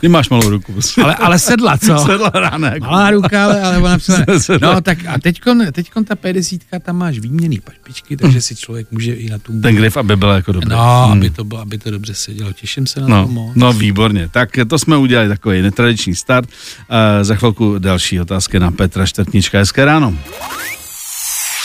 Ty 0.00 0.08
máš 0.08 0.28
malou 0.28 0.50
ruku. 0.50 0.74
Ale, 1.02 1.14
ale 1.14 1.38
sedla, 1.38 1.78
co? 1.78 1.98
Sedla 2.06 2.30
rána. 2.34 2.74
Jako. 2.74 2.86
Malá 2.86 3.10
ruka, 3.10 3.44
ale, 3.44 3.62
ale 3.62 3.78
ona. 3.78 3.98
Sedla. 4.38 4.74
No 4.74 4.80
tak 4.80 4.98
a 5.06 5.18
teďkon, 5.18 5.72
teďkon 5.72 6.04
ta 6.04 6.16
50 6.16 6.60
tam 6.82 6.96
máš 6.96 7.18
výměný 7.18 7.60
pašpičky, 7.60 8.16
takže 8.16 8.42
si 8.42 8.56
člověk 8.56 8.90
může 8.90 9.14
i 9.14 9.30
na 9.30 9.38
tu... 9.38 9.60
Ten 9.60 9.74
grif, 9.74 9.96
aby 9.96 10.16
byl 10.16 10.30
jako 10.30 10.52
dobrý. 10.52 10.70
No, 10.70 11.10
aby 11.12 11.30
to, 11.30 11.44
bylo, 11.44 11.60
aby 11.60 11.78
to 11.78 11.90
dobře 11.90 12.14
sedělo. 12.14 12.52
Těším 12.52 12.86
se 12.86 13.00
na 13.00 13.06
to 13.06 13.10
No, 13.10 13.28
moc. 13.28 13.52
no, 13.54 13.72
výborně. 13.72 14.28
Tak 14.28 14.50
to 14.68 14.78
jsme 14.78 14.96
udělali 14.96 15.28
takový 15.28 15.62
netradiční 15.62 16.14
start. 16.14 16.48
Uh, 16.48 16.96
za 17.22 17.34
chvilku 17.34 17.78
další 17.78 18.20
otázky 18.20 18.58
na 18.58 18.70
Petra 18.70 19.06
Štrtnička. 19.06 19.58
Hezké 19.58 19.84
ráno. 19.84 20.18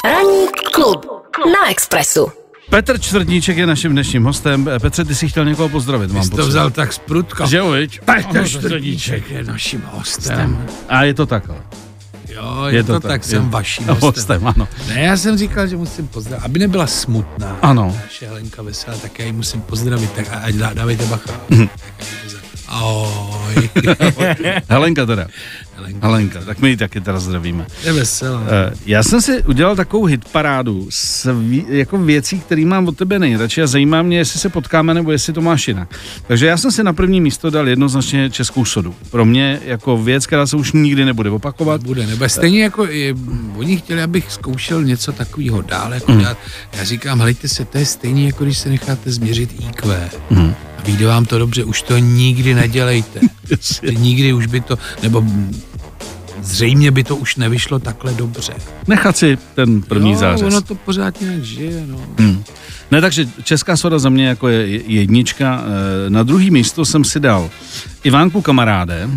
Ranní 0.06 0.48
klub 0.74 1.06
na 1.46 1.70
Expressu. 1.70 2.28
Petr 2.70 3.00
Čtvrtníček 3.00 3.58
je 3.58 3.66
naším 3.68 3.92
dnešním 3.92 4.24
hostem. 4.24 4.70
Eh, 4.76 4.80
Petře, 4.80 5.06
ty 5.06 5.16
jsi 5.16 5.30
chtěl 5.30 5.46
někoho 5.46 5.70
pozdravit, 5.70 6.12
mám 6.12 6.24
jsi 6.24 6.30
to 6.30 6.48
vzal 6.48 6.70
tak 6.72 6.94
z 6.94 6.98
prutka. 7.00 7.46
Že 7.46 7.58
jo, 7.58 7.72
viď? 7.72 8.00
Petr 8.02 8.48
Štrdíček 8.48 9.30
je 9.32 9.44
naším 9.44 9.84
hostem. 9.94 10.66
A 10.90 11.04
je 11.04 11.14
to 11.14 11.26
tak, 11.26 11.50
ale. 11.50 11.60
Jo, 12.36 12.64
je, 12.68 12.76
je 12.76 12.84
to, 12.84 13.00
tak, 13.00 13.24
jsem 13.24 13.44
je. 13.44 13.50
vaším 13.50 13.86
hostem. 13.88 14.08
hostem, 14.16 14.48
ano. 14.48 14.68
Ne, 14.88 15.02
já 15.02 15.18
jsem 15.18 15.38
říkal, 15.38 15.68
že 15.68 15.78
musím 15.78 16.08
pozdravit, 16.08 16.46
aby 16.46 16.60
nebyla 16.60 16.88
smutná. 16.88 17.58
Ano. 17.62 17.96
Naše 18.04 18.28
Helenka 18.28 18.62
veselá, 18.62 18.98
tak 18.98 19.20
já 19.20 19.26
ji 19.26 19.32
musím 19.32 19.62
pozdravit, 19.62 20.12
tak 20.12 20.26
ať 20.44 20.56
dá, 20.56 20.74
dávejte 20.74 21.06
bacha. 21.06 21.32
Mhm. 21.50 21.68
Tak 21.68 22.08
pozdraví. 22.24 22.48
Ahoj. 23.48 23.70
Helenka 24.70 25.06
teda. 25.06 25.28
Helenka. 25.76 26.08
Helenka, 26.08 26.40
tak 26.46 26.60
my 26.60 26.70
ji 26.70 26.78
taky 26.78 27.02
teda 27.02 27.20
zdravíme. 27.20 27.66
Je 27.84 27.94
veselá. 27.94 28.44
Eh, 28.48 28.74
Já 28.86 29.04
jsem 29.04 29.22
si 29.22 29.44
udělal 29.44 29.76
takovou 29.76 30.06
hitparádu 30.06 30.88
s 30.90 31.30
jako 31.68 31.98
věcí, 31.98 32.40
které 32.40 32.66
mám 32.66 32.88
od 32.88 32.98
tebe 32.98 33.20
nejradši 33.20 33.62
a 33.62 33.68
zajímá 33.68 34.02
mě, 34.02 34.18
jestli 34.18 34.40
se 34.40 34.50
potkáme 34.50 34.94
nebo 34.94 35.12
jestli 35.12 35.34
to 35.34 35.42
máš 35.42 35.68
jinak. 35.68 35.90
Takže 36.28 36.48
já 36.48 36.58
jsem 36.58 36.72
si 36.72 36.84
na 36.84 36.94
první 36.94 37.22
místo 37.22 37.50
dal 37.50 37.68
jednoznačně 37.70 38.30
českou 38.30 38.66
sodu. 38.66 38.96
Pro 39.12 39.26
mě 39.26 39.60
jako 39.66 39.98
věc, 39.98 40.28
která 40.28 40.48
se 40.48 40.56
už 40.56 40.72
nikdy 40.72 41.06
nebude 41.06 41.30
opakovat. 41.30 41.84
Bude, 41.84 42.08
nebo 42.08 42.30
stejně 42.30 42.64
jako 42.64 42.86
je, 42.86 43.14
oni 43.56 43.78
chtěli, 43.78 44.02
abych 44.04 44.32
zkoušel 44.32 44.84
něco 44.84 45.12
takového 45.12 45.62
dál, 45.62 45.94
jako 45.94 46.12
mm. 46.12 46.20
dělat. 46.20 46.38
Já 46.78 46.84
říkám, 46.84 47.20
helejte 47.20 47.48
se, 47.48 47.66
to 47.66 47.78
je 47.78 47.86
stejně, 47.86 48.26
jako 48.26 48.44
když 48.44 48.58
se 48.58 48.70
necháte 48.70 49.12
změřit 49.12 49.50
IQ. 49.70 50.10
Mm. 50.30 50.54
A 50.78 50.82
vyjde 50.86 51.06
vám 51.08 51.26
to 51.26 51.40
dobře, 51.40 51.64
už 51.64 51.82
to 51.82 51.98
nikdy 51.98 52.54
nedělejte. 52.54 53.20
Nikdy 53.98 54.34
už 54.34 54.46
by 54.46 54.62
to, 54.62 54.78
nebo 55.04 55.24
zřejmě 56.42 56.92
by 56.92 57.04
to 57.04 57.16
už 57.16 57.36
nevyšlo 57.36 57.80
takhle 57.80 58.14
dobře. 58.14 58.54
Nechat 58.88 59.18
si 59.18 59.38
ten 59.56 59.82
první 59.82 60.12
jo, 60.12 60.18
zářez. 60.18 60.48
ono 60.48 60.62
to 60.62 60.76
pořád 60.76 61.22
nějak 61.22 61.44
žije, 61.44 61.84
no. 61.88 62.00
Hmm. 62.20 62.44
Ne, 62.92 63.02
takže 63.02 63.28
česká 63.44 63.78
soda 63.78 64.00
za 64.00 64.10
mě 64.10 64.28
jako 64.28 64.48
je 64.48 64.68
je- 64.68 64.82
jednička. 64.88 65.64
Eh, 66.08 66.10
Na 66.10 66.24
druhý 66.24 66.52
místo 66.52 66.86
jsem 66.86 67.04
si 67.04 67.20
dal 67.20 67.50
Ivánku 68.04 68.42
kamaráde 68.42 69.10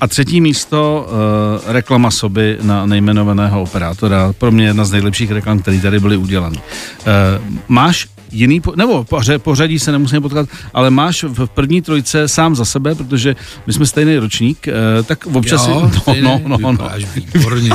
A 0.00 0.06
třetí 0.06 0.40
místo, 0.40 1.08
uh, 1.10 1.72
reklama 1.72 2.10
soby 2.10 2.58
na 2.62 2.86
nejmenovaného 2.86 3.62
operátora. 3.62 4.32
Pro 4.38 4.50
mě 4.50 4.66
jedna 4.66 4.84
z 4.84 4.92
nejlepších 4.92 5.30
reklam, 5.30 5.58
které 5.58 5.80
tady 5.80 6.00
byly 6.00 6.16
udělané. 6.16 6.56
Uh, 6.56 7.44
máš 7.68 8.06
jiný, 8.32 8.60
po- 8.60 8.76
nebo 8.76 9.06
pořadí 9.38 9.78
se 9.78 9.92
nemusíme 9.92 10.20
potkat, 10.20 10.48
ale 10.74 10.90
máš 10.90 11.22
v 11.22 11.46
první 11.46 11.82
trojce 11.82 12.28
sám 12.28 12.56
za 12.56 12.64
sebe, 12.64 12.94
protože 12.94 13.36
my 13.66 13.72
jsme 13.72 13.86
stejný 13.86 14.16
ročník, 14.16 14.66
uh, 14.68 15.04
tak 15.04 15.26
občas... 15.26 15.68
jo, 15.68 15.80
no, 15.94 16.00
stejně, 16.00 16.22
no, 16.22 16.40
no, 16.46 16.58
no, 16.58 16.70
vypadáš 16.70 17.04
výborně. 17.14 17.70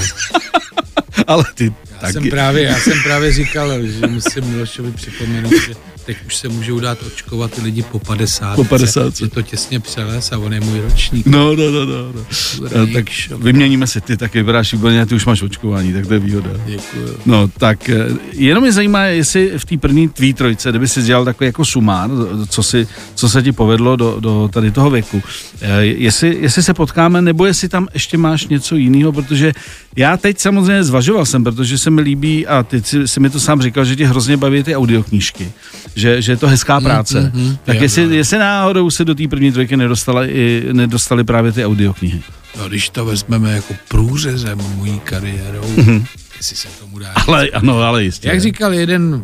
ale 1.27 1.43
ty 1.55 1.74
Já 2.01 2.12
jsem, 2.12 2.13
taky. 2.22 2.29
právě, 2.29 2.63
já 2.63 2.79
jsem 2.79 3.03
právě 3.03 3.33
říkal, 3.33 3.69
že 3.83 4.07
musím 4.07 4.43
Milošovi 4.45 4.91
připomenout, 4.91 5.53
že 5.67 5.74
teď 6.05 6.17
už 6.27 6.36
se 6.36 6.50
můžou 6.50 6.79
dát 6.79 6.98
očkovat 7.07 7.51
ty 7.51 7.62
lidi 7.62 7.81
po 7.81 8.00
50. 8.00 8.55
Po 8.55 8.63
50. 8.63 9.22
Je 9.22 9.27
to 9.27 9.41
těsně 9.41 9.79
přeles 9.79 10.31
a 10.31 10.38
on 10.38 10.53
je 10.53 10.60
můj 10.60 10.79
ročník. 10.81 11.25
No, 11.25 11.55
no, 11.55 11.72
no, 11.72 11.86
no. 11.86 12.12
no. 12.13 12.25
Dobrý, 12.60 12.89
Eh, 12.89 12.93
tak 12.93 13.05
vyměníme 13.38 13.88
si, 13.88 14.01
ty 14.01 14.17
taky 14.17 14.38
vypadáš 14.38 14.74
výborně, 14.74 15.05
ty 15.05 15.15
už 15.15 15.25
máš 15.25 15.41
očkování, 15.41 15.93
tak 15.93 16.07
to 16.07 16.13
je 16.13 16.19
výhoda. 16.19 16.50
Děkuju. 16.65 17.17
No, 17.25 17.48
tak 17.57 17.89
eh, 17.89 18.07
jenom 18.33 18.63
mě 18.63 18.72
zajímá, 18.72 19.03
jestli 19.03 19.51
v 19.57 19.65
té 19.65 19.77
první 19.77 20.10
tvý 20.10 20.33
trojce, 20.33 20.69
kdyby 20.69 20.88
si 20.88 21.01
dělal 21.01 21.25
takový 21.25 21.45
jako 21.45 21.65
sumár, 21.65 22.10
co, 22.50 22.63
si, 22.63 22.88
co 23.15 23.29
se 23.29 23.43
ti 23.43 23.51
povedlo 23.51 23.95
do, 23.95 24.19
do 24.19 24.50
tady 24.53 24.72
toho 24.72 24.89
věku, 24.89 25.24
eh, 25.62 25.86
jestli, 25.86 26.38
jestli 26.41 26.63
se 26.63 26.74
potkáme, 26.74 27.22
nebo 27.22 27.45
jestli 27.45 27.69
tam 27.69 27.88
ještě 27.93 28.17
máš 28.17 28.48
něco 28.48 28.75
jiného, 28.75 29.12
protože 29.12 29.53
já 29.95 30.17
teď 30.17 30.39
samozřejmě 30.39 30.83
zvažoval 30.83 31.25
jsem, 31.25 31.43
protože 31.43 31.77
se 31.77 31.89
mi 31.89 32.01
líbí, 32.01 32.47
a 32.47 32.63
ty 32.63 32.83
si, 32.83 33.07
si 33.07 33.19
mi 33.19 33.29
to 33.29 33.39
sám 33.39 33.62
říkal, 33.62 33.85
že 33.85 33.95
tě 33.95 34.07
hrozně 34.07 34.38
baví 34.38 34.63
ty 34.63 34.75
audioknížky, 34.75 35.51
že, 35.95 36.21
že 36.21 36.31
je 36.31 36.38
to 36.38 36.47
hezká 36.47 36.81
práce. 36.81 37.31
mm, 37.33 37.41
mm, 37.43 37.57
tak 37.63 37.75
jo, 37.75 37.81
jestli, 37.81 38.03
jo. 38.03 38.09
jestli 38.09 38.38
náhodou 38.38 38.89
se 38.89 39.05
do 39.05 39.15
té 39.15 39.27
první 39.27 39.51
trojky 39.51 39.77
nedostala 39.77 40.25
i, 40.25 40.63
nedostali 40.71 41.23
právě 41.23 41.51
ty 41.51 41.65
audioknihy. 41.65 42.21
No, 42.59 42.67
když 42.69 42.89
to 42.89 43.05
vezmeme 43.05 43.51
jako 43.51 43.73
průřezem 43.88 44.57
mojí 44.75 45.00
kariérou, 45.03 45.67
Mhm. 45.77 46.05
jestli 46.38 46.55
se 46.55 46.67
tomu 46.79 47.00
dá. 47.00 47.13
Ale 47.27 47.47
ano, 47.50 47.79
ale 47.81 48.03
jistě. 48.03 48.27
Jak 48.27 48.41
říkal 48.41 48.73
jeden 48.73 49.23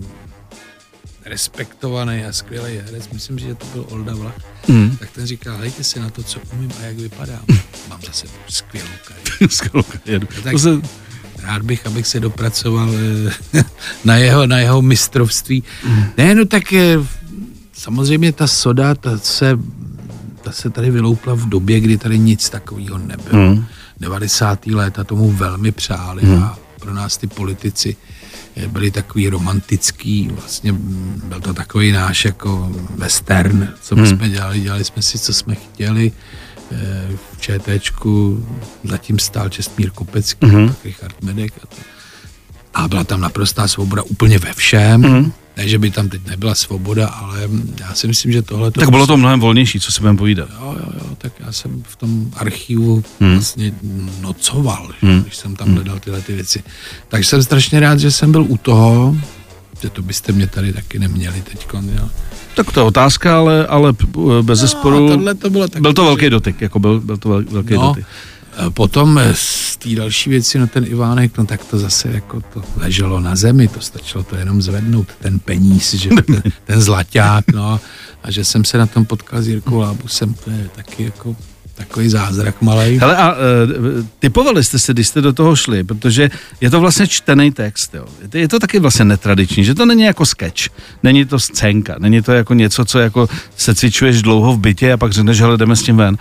respektovaný 1.29 2.25
a 2.25 2.33
skvělý 2.33 2.77
herec, 2.85 3.09
myslím, 3.13 3.39
že 3.39 3.55
to 3.55 3.65
byl 3.73 3.85
Olda 3.89 4.15
Vlach, 4.15 4.35
Mm. 4.67 4.97
tak 4.99 5.09
ten 5.11 5.25
říkal, 5.27 5.57
hejte 5.57 5.83
se 5.83 5.99
na 5.99 6.09
to, 6.09 6.23
co 6.23 6.39
umím 6.53 6.71
a 6.79 6.83
jak 6.85 6.95
vypadám. 6.97 7.39
Mám 7.89 7.99
zase 8.07 8.27
skvělou 8.49 8.89
kariéru. 9.07 9.49
Skvělou 9.49 9.83
kariéru. 9.83 10.27
tak- 10.43 10.51
To 10.53 10.59
se, 10.59 10.69
Rád 11.43 11.61
bych, 11.61 11.87
abych 11.87 12.07
se 12.07 12.19
dopracoval 12.19 12.89
eh, 13.53 13.63
na 14.05 14.17
jeho, 14.17 14.47
na 14.47 14.59
jeho 14.59 14.81
mistrovství. 14.81 15.63
Ne, 16.17 16.35
no 16.35 16.45
tak 16.45 16.73
eh, 16.73 16.95
samozřejmě 17.73 18.31
ta 18.33 18.47
soda, 18.47 18.95
ta 18.95 19.17
se, 19.17 19.59
ta 20.41 20.51
se 20.51 20.69
tady 20.69 20.91
vyloupla 20.91 21.33
v 21.33 21.49
době, 21.49 21.79
kdy 21.79 21.97
tady 21.97 22.19
nic 22.19 22.49
takového 22.49 22.97
nebylo. 22.97 23.53
Mm. 23.55 23.65
90. 23.99 24.65
léta 24.67 25.03
tomu 25.03 25.31
velmi 25.31 25.71
přáli 25.71 26.21
a 26.23 26.57
pro 26.79 26.93
nás 26.93 27.17
ty 27.17 27.27
politici 27.27 27.95
byli 28.67 28.91
takový 28.91 29.29
romantický, 29.29 30.29
vlastně 30.31 30.73
byl 31.23 31.41
to 31.41 31.53
takový 31.53 31.91
náš 31.91 32.25
jako 32.25 32.71
western, 32.95 33.73
co 33.81 33.95
my 33.95 34.07
jsme 34.07 34.29
dělali, 34.29 34.59
dělali 34.59 34.83
jsme 34.83 35.01
si, 35.01 35.19
co 35.19 35.33
jsme 35.33 35.55
chtěli, 35.55 36.11
Eh, 36.71 37.17
v 37.33 37.41
ČTčku 37.41 38.45
zatím 38.83 39.19
stál 39.19 39.49
Čestmír 39.49 39.89
Kopecký, 39.91 40.47
pak 40.67 40.83
Richard 40.85 41.21
Medek 41.21 41.53
a 41.63 41.65
to. 41.65 41.77
A 42.73 42.87
byla 42.87 43.03
tam 43.03 43.21
naprostá 43.21 43.67
svoboda 43.67 44.03
úplně 44.03 44.39
ve 44.39 44.53
všem. 44.53 45.01
Mm-hmm. 45.01 45.31
Ne, 45.59 45.67
že 45.67 45.79
by 45.79 45.91
tam 45.91 46.09
teď 46.09 46.21
nebyla 46.27 46.55
svoboda, 46.55 47.07
ale 47.07 47.49
já 47.79 47.93
si 47.93 48.07
myslím, 48.07 48.31
že 48.31 48.41
tohle 48.41 48.71
tak 48.71 48.89
bylo 48.89 49.07
to 49.07 49.17
mnohem 49.17 49.39
volnější, 49.39 49.79
co 49.79 49.91
si 49.91 49.99
budeme 49.99 50.17
povídat. 50.17 50.49
Jo, 50.61 50.75
jo, 50.79 50.91
jo, 51.01 51.15
tak 51.17 51.33
já 51.39 51.51
jsem 51.51 51.83
v 51.87 51.95
tom 51.95 52.31
archivu 52.35 53.03
hmm. 53.19 53.31
vlastně 53.33 53.73
nocoval, 54.21 54.89
hmm. 55.01 55.21
když 55.21 55.35
jsem 55.35 55.55
tam 55.55 55.73
hledal 55.75 55.99
tyhle 55.99 56.21
ty 56.21 56.33
věci. 56.33 56.63
Takže 57.07 57.29
jsem 57.29 57.43
strašně 57.43 57.79
rád, 57.79 57.99
že 57.99 58.11
jsem 58.11 58.31
byl 58.31 58.45
u 58.49 58.57
toho, 58.57 59.15
že 59.81 59.89
to 59.89 60.01
byste 60.01 60.31
mě 60.31 60.47
tady 60.47 60.73
taky 60.73 60.99
neměli 60.99 61.41
teď. 61.41 61.67
Tak 62.55 62.71
to 62.71 62.79
je 62.79 62.83
otázka, 62.85 63.37
ale, 63.37 63.67
ale 63.67 63.93
p- 63.93 64.07
bez 64.41 64.59
zesporu 64.59 64.99
No, 64.99 65.07
tohle 65.07 65.35
to 65.35 65.49
bylo 65.49 65.67
taky, 65.67 65.81
byl 65.81 65.93
to 65.93 66.01
že- 66.01 66.05
velký 66.05 66.29
dotyk, 66.29 66.61
jako 66.61 66.79
byl, 66.79 66.99
byl 67.01 67.17
to 67.17 67.29
vel, 67.29 67.43
velký 67.51 67.73
No, 67.73 67.81
dotyk. 67.81 68.05
A 68.59 68.69
potom 68.69 69.17
eh, 69.17 69.33
z 69.35 69.77
té 69.77 69.89
další 69.89 70.29
věci, 70.29 70.59
no 70.59 70.67
ten 70.67 70.85
Ivánek, 70.87 71.37
no 71.37 71.45
tak 71.45 71.65
to 71.65 71.79
zase 71.79 72.09
jako 72.09 72.41
to 72.53 72.63
leželo 72.77 73.19
na 73.19 73.35
zemi, 73.35 73.67
to 73.67 73.81
stačilo 73.81 74.23
to 74.23 74.35
jenom 74.35 74.61
zvednout, 74.61 75.07
ten 75.19 75.39
peníz, 75.39 75.93
že 75.93 76.09
ten, 76.27 76.43
ten 76.65 76.81
zlaťák, 76.81 77.51
no, 77.53 77.79
a 78.23 78.31
že 78.31 78.45
jsem 78.45 78.65
se 78.65 78.77
na 78.77 78.85
tom 78.85 79.05
potkal 79.05 79.41
s 79.41 79.47
Jirkou 79.47 79.79
Lábusem, 79.79 80.33
to 80.33 80.51
je 80.51 80.69
taky 80.75 81.03
jako 81.03 81.35
takový 81.79 82.09
zázrak 82.09 82.61
malej. 82.61 82.97
Hele, 82.97 83.17
a 83.17 83.31
uh, 83.31 83.37
typovali 84.19 84.63
jste 84.63 84.79
se, 84.79 84.93
když 84.93 85.07
jste 85.07 85.21
do 85.21 85.33
toho 85.33 85.55
šli, 85.55 85.83
protože 85.83 86.29
je 86.61 86.69
to 86.69 86.79
vlastně 86.79 87.07
čtený 87.07 87.51
text, 87.51 87.93
jo. 87.95 88.05
Je 88.21 88.27
to- 88.27 88.37
Je 88.37 88.47
to 88.47 88.59
taky 88.59 88.79
vlastně 88.79 89.05
netradiční, 89.05 89.63
že 89.63 89.75
to 89.75 89.85
není 89.85 90.03
jako 90.03 90.25
sketch, 90.25 90.61
není 91.03 91.25
to 91.25 91.39
scénka, 91.39 91.95
není 91.99 92.21
to 92.21 92.31
jako 92.31 92.53
něco, 92.53 92.85
co 92.85 92.99
jako 92.99 93.29
se 93.57 93.75
cvičuješ 93.75 94.21
dlouho 94.21 94.53
v 94.53 94.59
bytě 94.59 94.93
a 94.93 94.97
pak 94.97 95.11
řekneš, 95.11 95.41
hele, 95.41 95.57
jdeme 95.57 95.75
s 95.75 95.83
tím 95.83 95.97
ven. 95.97 96.17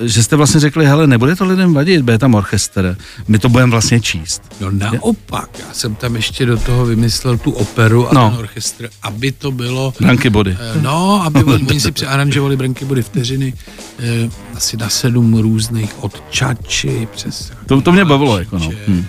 Uh, 0.00 0.06
že 0.06 0.22
jste 0.22 0.36
vlastně 0.36 0.60
řekli, 0.60 0.86
hele, 0.86 1.06
nebude 1.06 1.36
to 1.36 1.44
lidem 1.44 1.74
vadit, 1.74 2.02
bude 2.02 2.18
tam 2.18 2.34
orchestr, 2.34 2.96
my 3.28 3.38
to 3.38 3.48
budeme 3.48 3.70
vlastně 3.70 4.00
číst. 4.00 4.42
No 4.60 4.70
naopak, 4.70 5.48
já 5.68 5.74
jsem 5.74 5.94
tam 5.94 6.16
ještě 6.16 6.46
do 6.46 6.56
toho 6.56 6.86
vymyslel 6.86 7.38
tu 7.38 7.50
operu 7.50 8.08
a 8.10 8.14
No. 8.14 8.30
ten 8.30 8.38
orchestr, 8.38 8.88
aby 9.02 9.32
to 9.32 9.52
bylo... 9.52 9.94
Branky 10.00 10.30
body. 10.30 10.56
eh, 10.60 10.82
No, 10.82 11.22
aby 11.24 11.44
oni, 11.44 11.80
si 11.80 11.92
přearanžovali 11.92 12.56
branky 12.56 12.84
body 12.84 13.02
vteřiny 13.02 13.54
asi 14.54 14.76
na 14.76 14.88
sedm 14.88 15.34
různých 15.38 16.04
od 16.04 16.22
čači 16.30 17.08
přes... 17.14 17.52
To- 17.66 17.80
to 17.80 17.92
mě 17.92 18.04
bavilo, 18.04 18.38
jako 18.38 18.58
no. 18.58 18.70
Hm. 18.88 19.04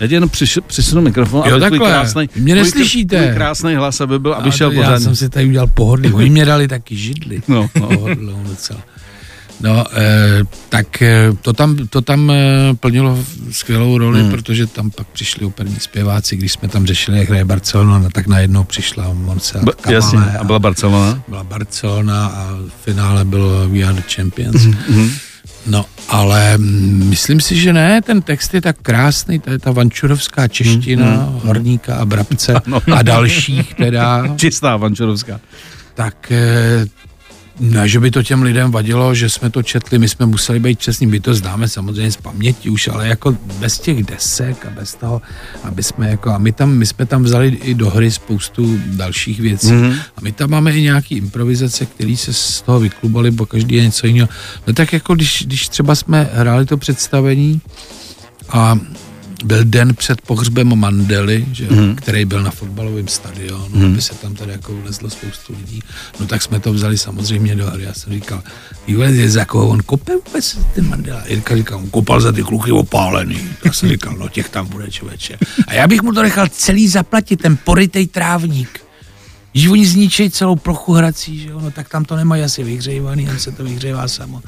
Já 0.00 0.06
ti 0.06 0.14
jenom 0.14 0.30
přiš, 0.30 0.58
přisunu 0.66 1.02
mikrofon, 1.02 1.42
Jo, 1.48 1.56
aby 1.56 1.66
tvůj 1.66 1.78
krásný, 1.88 2.28
Mě 2.36 2.54
neslyšíte. 2.54 3.22
tvůj 3.22 3.34
krásný 3.34 3.74
hlas, 3.74 4.00
aby 4.00 4.18
byl, 4.18 4.34
aby 4.34 4.48
A 4.48 4.52
šel 4.52 4.70
to 4.70 4.74
já 4.74 4.80
pořádně. 4.82 5.04
jsem 5.04 5.16
si 5.16 5.28
tady 5.28 5.46
udělal 5.46 5.66
pohodlí. 5.66 6.12
Oni 6.12 6.30
mě 6.30 6.44
dali 6.44 6.68
taky 6.68 6.96
židli. 6.96 7.42
No, 7.48 7.70
no. 7.80 7.88
Pohodlnou 7.88 8.42
docela. 8.48 8.80
No, 9.60 9.86
eh, 9.92 10.44
tak 10.68 11.02
eh, 11.02 11.32
to 11.42 11.52
tam, 11.52 11.76
to 11.90 12.00
tam 12.00 12.30
eh, 12.30 12.74
plnilo 12.80 13.18
skvělou 13.50 13.98
roli, 13.98 14.20
hmm. 14.20 14.30
protože 14.30 14.66
tam 14.66 14.90
pak 14.90 15.06
přišli 15.06 15.46
operní 15.46 15.76
zpěváci, 15.80 16.36
když 16.36 16.52
jsme 16.52 16.68
tam 16.68 16.86
řešili, 16.86 17.18
jak 17.18 17.28
hraje 17.28 17.44
Barcelona, 17.44 17.98
no, 17.98 18.10
tak 18.10 18.26
najednou 18.26 18.64
přišla 18.64 19.12
Montserrat 19.12 19.64
Ba- 19.64 19.92
jasně, 19.92 20.18
a 20.40 20.44
byla 20.44 20.58
Barcelona. 20.58 21.22
byla 21.28 21.44
Barcelona 21.44 22.26
a 22.26 22.48
v 22.52 22.84
finále 22.84 23.24
bylo 23.24 23.68
We 23.68 23.82
Are 23.82 23.94
the 23.94 24.02
Champions. 24.14 24.64
Mhm. 24.64 25.10
No, 25.66 25.84
ale 26.08 26.58
mm, 26.58 27.06
myslím 27.08 27.40
si, 27.40 27.56
že 27.56 27.72
ne, 27.72 28.02
ten 28.02 28.22
text 28.22 28.54
je 28.54 28.60
tak 28.60 28.76
krásný, 28.82 29.38
to 29.38 29.50
je 29.50 29.58
ta 29.58 29.70
vančurovská 29.72 30.48
čeština, 30.48 31.06
Mhm. 31.06 31.40
Horníka 31.44 31.96
a 31.96 32.04
Brabce 32.04 32.54
a 32.94 33.02
dalších 33.02 33.74
teda, 33.74 34.24
Čistá 34.36 34.76
Vančurovská. 34.76 35.40
tak 35.94 36.32
eh, 36.32 36.86
ne, 37.60 37.88
že 37.88 38.00
by 38.00 38.10
to 38.10 38.22
těm 38.22 38.42
lidem 38.42 38.70
vadilo, 38.70 39.14
že 39.14 39.28
jsme 39.28 39.50
to 39.50 39.62
četli, 39.62 39.98
my 39.98 40.08
jsme 40.08 40.26
museli 40.26 40.60
být 40.60 40.80
čestní, 40.80 41.06
my 41.06 41.20
to 41.20 41.34
známe 41.34 41.68
samozřejmě 41.68 42.12
z 42.12 42.16
paměti 42.16 42.70
už, 42.70 42.88
ale 42.88 43.08
jako 43.08 43.36
bez 43.58 43.78
těch 43.78 44.04
desek 44.04 44.66
a 44.66 44.70
bez 44.70 44.94
toho, 44.94 45.22
aby 45.62 45.82
jsme 45.82 46.10
jako, 46.10 46.30
a 46.30 46.38
my 46.38 46.52
tam, 46.52 46.70
my 46.70 46.86
jsme 46.86 47.06
tam 47.06 47.22
vzali 47.22 47.48
i 47.48 47.74
do 47.74 47.90
hry 47.90 48.10
spoustu 48.10 48.80
dalších 48.86 49.40
věcí 49.40 49.66
mm-hmm. 49.66 49.98
a 50.16 50.20
my 50.20 50.32
tam 50.32 50.50
máme 50.50 50.72
i 50.72 50.82
nějaký 50.82 51.16
improvizace, 51.16 51.86
které 51.86 52.16
se 52.16 52.32
z 52.32 52.62
toho 52.62 52.80
vyklubaly, 52.80 53.30
bo 53.30 53.46
každý 53.46 53.74
je 53.74 53.82
něco 53.82 54.06
jiného. 54.06 54.28
No 54.66 54.72
tak 54.72 54.92
jako 54.92 55.14
když, 55.14 55.42
když 55.46 55.68
třeba 55.68 55.94
jsme 55.94 56.30
hráli 56.32 56.66
to 56.66 56.76
představení 56.76 57.60
a 58.48 58.78
byl 59.44 59.64
den 59.64 59.94
před 59.94 60.20
pohřbem 60.20 60.76
Mandely, 60.76 61.46
že, 61.52 61.66
mm. 61.70 61.94
který 61.94 62.24
byl 62.24 62.42
na 62.42 62.50
fotbalovém 62.50 63.08
stadionu, 63.08 63.76
mm. 63.76 63.84
aby 63.84 64.02
se 64.02 64.14
tam 64.14 64.34
tady 64.34 64.52
jako 64.52 64.76
vlezlo 64.76 65.10
spoustu 65.10 65.52
lidí. 65.58 65.82
No 66.20 66.26
tak 66.26 66.42
jsme 66.42 66.60
to 66.60 66.72
vzali 66.72 66.98
samozřejmě 66.98 67.54
do 67.54 67.66
hry. 67.66 67.82
Já 67.82 67.94
jsem 67.94 68.12
říkal, 68.12 68.42
je 68.86 69.30
za 69.30 69.44
koho 69.44 69.68
on 69.68 69.82
kope 69.82 70.12
vůbec 70.26 70.58
ten 70.74 70.88
Mandela? 70.88 71.22
Jirka 71.28 71.56
říkal, 71.56 71.78
on 71.78 71.90
kopal 71.90 72.20
za 72.20 72.32
ty 72.32 72.42
kluky 72.42 72.72
opálený. 72.72 73.40
Tak 73.62 73.74
jsem 73.74 73.88
říkal, 73.88 74.16
no 74.18 74.28
těch 74.28 74.48
tam 74.48 74.66
bude 74.66 74.90
člověče. 74.90 75.38
A 75.66 75.74
já 75.74 75.86
bych 75.86 76.02
mu 76.02 76.12
to 76.12 76.22
nechal 76.22 76.46
celý 76.48 76.88
zaplatit, 76.88 77.42
ten 77.42 77.58
porytej 77.64 78.06
trávník. 78.06 78.87
Když 79.58 79.68
oni 79.68 79.86
zničí 79.86 80.30
celou 80.30 80.56
plochu 80.56 80.92
hrací, 80.92 81.38
že 81.38 81.48
jo, 81.48 81.60
no, 81.60 81.70
tak 81.70 81.88
tam 81.88 82.04
to 82.04 82.16
nemají 82.16 82.42
asi 82.42 82.64
vyhřejvaný, 82.64 83.28
on 83.30 83.38
se 83.38 83.52
to 83.52 83.64
vyhřejvá 83.64 84.08
samo. 84.08 84.40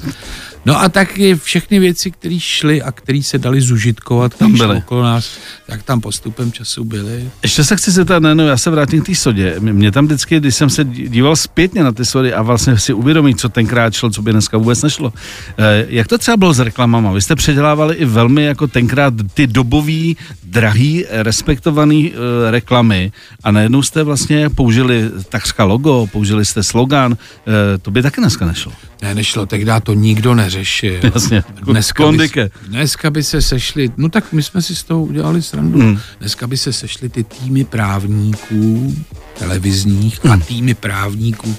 No 0.65 0.79
a 0.81 0.89
taky 0.89 1.35
všechny 1.35 1.79
věci, 1.79 2.11
které 2.11 2.37
šly 2.39 2.81
a 2.81 2.91
které 2.91 3.23
se 3.23 3.37
daly 3.37 3.61
zužitkovat, 3.61 4.37
Tam 4.37 4.53
byly. 4.57 4.77
okolo 4.77 5.03
nás, 5.03 5.29
tak 5.67 5.83
tam 5.83 6.01
postupem 6.01 6.51
času 6.51 6.83
byly. 6.83 7.29
Ještě 7.43 7.63
se 7.63 7.75
chci 7.75 7.91
zeptat, 7.91 8.19
ne, 8.19 8.35
no, 8.35 8.47
já 8.47 8.57
se 8.57 8.69
vrátím 8.69 9.01
k 9.01 9.05
té 9.05 9.15
sodě. 9.15 9.55
Mě- 9.59 9.91
tam 9.91 10.05
vždycky, 10.05 10.39
když 10.39 10.55
jsem 10.55 10.69
se 10.69 10.83
díval 10.83 11.35
zpětně 11.35 11.83
na 11.83 11.91
ty 11.91 12.05
sody 12.05 12.33
a 12.33 12.41
vlastně 12.41 12.77
si 12.77 12.93
uvědomit, 12.93 13.39
co 13.39 13.49
tenkrát 13.49 13.93
šlo, 13.93 14.09
co 14.09 14.21
by 14.21 14.31
dneska 14.31 14.57
vůbec 14.57 14.81
nešlo. 14.81 15.13
Eh, 15.57 15.85
jak 15.89 16.07
to 16.07 16.17
třeba 16.17 16.37
bylo 16.37 16.53
s 16.53 16.59
reklamama? 16.59 17.11
Vy 17.11 17.21
jste 17.21 17.35
předělávali 17.35 17.95
i 17.95 18.05
velmi 18.05 18.43
jako 18.43 18.67
tenkrát 18.67 19.13
ty 19.33 19.47
dobový, 19.47 20.17
drahý, 20.43 21.05
respektovaný 21.09 22.11
eh, 22.47 22.51
reklamy 22.51 23.11
a 23.43 23.51
najednou 23.51 23.81
jste 23.83 24.03
vlastně 24.03 24.49
použili 24.49 25.00
použili 25.09 25.23
takřka 25.29 25.63
logo, 25.63 26.07
použili 26.11 26.45
jste 26.45 26.63
slogan, 26.63 27.17
eh, 27.47 27.77
to 27.77 27.91
by 27.91 28.01
taky 28.01 28.21
dneska 28.21 28.45
nešlo. 28.45 28.71
Ne, 29.01 29.15
nešlo, 29.15 29.45
tehdy 29.45 29.71
to 29.83 29.93
nikdo 29.93 30.35
neřešil. 30.35 30.99
Jasně, 31.13 31.43
Dneska 31.65 32.11
by, 32.11 32.29
dneska 32.67 33.09
by 33.09 33.23
se 33.23 33.41
sešli, 33.41 33.91
no 33.97 34.09
tak 34.09 34.33
my 34.33 34.43
jsme 34.43 34.61
si 34.61 34.75
z 34.75 34.83
toho 34.83 35.03
udělali 35.03 35.41
srandu. 35.41 35.79
Hmm. 35.79 35.87
Mm. 35.89 35.99
Dneska 36.19 36.47
by 36.47 36.57
se 36.57 36.73
sešli 36.73 37.09
ty 37.09 37.23
týmy 37.23 37.63
právníků 37.63 38.95
televizních 39.39 40.25
a 40.25 40.37
týmy 40.37 40.73
právníků 40.73 41.55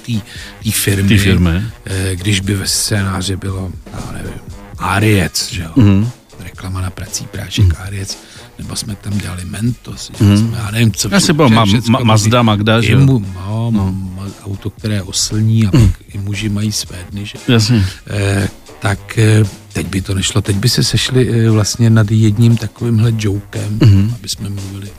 té 0.63 0.71
firmy. 0.71 1.09
Té 1.09 1.17
firmy. 1.17 1.61
Eh, 1.85 2.15
Když 2.15 2.39
by 2.39 2.55
ve 2.55 2.67
scénáři 2.67 3.35
bylo, 3.35 3.71
já 3.93 4.11
nevím, 4.11 4.39
Ariec, 4.77 5.51
že 5.51 5.61
jo? 5.61 5.69
Mhm. 5.75 5.89
Mm. 5.89 6.09
Reklama 6.39 6.81
na 6.81 6.89
prací 6.89 7.25
prášek 7.25 7.65
mm. 7.65 7.71
Ariec. 7.79 8.17
Nebo 8.59 8.75
jsme 8.75 8.95
tam 8.95 9.17
dělali 9.17 9.45
Mentos, 9.45 10.11
mm. 10.19 10.37
jsme, 10.37 10.57
já 10.57 10.71
nevím, 10.71 10.91
co 10.91 11.15
Asi 11.15 11.33
bylo 11.33 11.49
ma- 11.49 11.65
ma-. 11.65 12.03
Mazda, 12.03 12.41
Magda, 12.41 12.81
že 12.81 12.91
jo? 12.91 12.99
mu, 12.99 13.19
no, 13.35 13.71
no. 13.71 13.93
auto, 14.43 14.69
které 14.69 15.01
oslní 15.01 15.67
a 15.67 15.71
pak 15.71 16.01
i 16.13 16.17
muži 16.17 16.49
mají 16.49 16.71
své 16.71 16.97
dny, 17.11 17.25
že? 17.25 17.37
Jasně. 17.47 17.85
Eh, 18.07 18.49
tak 18.79 19.17
eh, 19.17 19.43
teď 19.73 19.87
by 19.87 20.01
to 20.01 20.13
nešlo. 20.13 20.41
Teď 20.41 20.55
by 20.55 20.69
se 20.69 20.83
sešli 20.83 21.29
eh, 21.29 21.49
vlastně 21.49 21.89
nad 21.89 22.11
jedním 22.11 22.57
takovýmhle 22.57 23.13
jokem, 23.17 23.79
mm-hmm. 23.79 24.13
aby 24.15 24.29
jsme 24.29 24.49
mluvili 24.49 24.89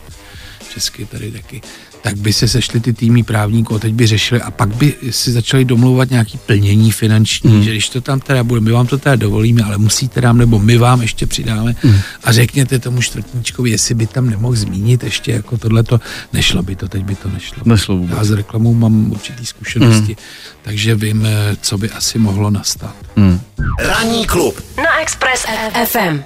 česky 0.75 1.04
tady 1.04 1.30
taky, 1.30 1.62
tak 2.04 2.16
by 2.16 2.32
se 2.32 2.49
sešli 2.49 2.80
ty 2.80 2.92
týmy 2.92 3.23
právníků 3.23 3.75
a 3.75 3.78
teď 3.78 3.94
by 3.94 4.06
řešili 4.06 4.40
a 4.40 4.50
pak 4.50 4.76
by 4.76 4.94
si 5.11 5.32
začali 5.32 5.64
domlouvat 5.64 6.11
nějaký 6.11 6.38
plnění 6.38 6.92
finanční, 6.92 7.52
mm. 7.52 7.62
že 7.62 7.70
když 7.70 7.88
to 7.88 8.00
tam 8.00 8.20
teda 8.20 8.44
bude, 8.44 8.61
my 8.61 8.70
vám 8.70 8.87
to 8.87 8.99
teda 8.99 9.16
dovolíme, 9.16 9.62
ale 9.62 9.78
musíte 9.78 10.20
nám, 10.20 10.38
nebo 10.38 10.58
my 10.58 10.78
vám 10.78 11.02
ještě 11.02 11.26
přidáme 11.26 11.76
mm. 11.84 11.96
a 12.25 12.32
řekněte 12.32 12.78
tomu 12.78 13.02
čtvrtníčkovi, 13.02 13.70
jestli 13.70 13.94
by 13.94 14.06
tam 14.06 14.30
nemohl 14.30 14.56
zmínit 14.56 15.04
ještě 15.04 15.32
jako 15.32 15.58
tohleto, 15.58 16.00
nešlo 16.32 16.62
by 16.62 16.76
to, 16.76 16.88
teď 16.88 17.04
by 17.04 17.14
to 17.14 17.28
nešlo. 17.28 17.62
Nešlo 17.64 17.96
vůbec. 17.96 18.16
Já 18.18 18.25
s 18.25 18.30
reklamou 18.30 18.75
mám 18.75 19.12
určitý 19.12 19.46
zkušenosti, 19.46 20.12
mm. 20.12 20.16
takže 20.62 20.94
vím, 20.94 21.26
eh, 21.26 21.56
co 21.61 21.78
by 21.78 21.90
asi 21.90 22.18
mohlo 22.18 22.50
nastat. 22.50 22.96
Hmm. 23.16 23.40
Ranní 23.78 24.26
klub 24.26 24.61
na 24.76 25.00
Express 25.00 25.46
FM. 25.84 26.23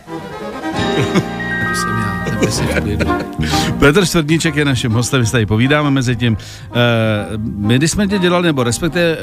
To 2.40 2.50
jsem 2.50 2.68
já. 2.68 2.88
Petr 3.78 4.06
Čtvrtníček 4.06 4.56
je 4.56 4.64
naším 4.64 4.92
hostem, 4.92 5.20
my 5.20 5.26
se 5.26 5.32
tady 5.32 5.46
povídáme 5.46 5.90
mezi 5.90 6.16
tím. 6.16 6.36
Uh, 6.36 6.76
my, 7.44 7.76
když 7.76 7.90
jsme 7.90 8.08
tě 8.08 8.18
dělali, 8.18 8.46
nebo 8.46 8.62
respektive 8.62 9.16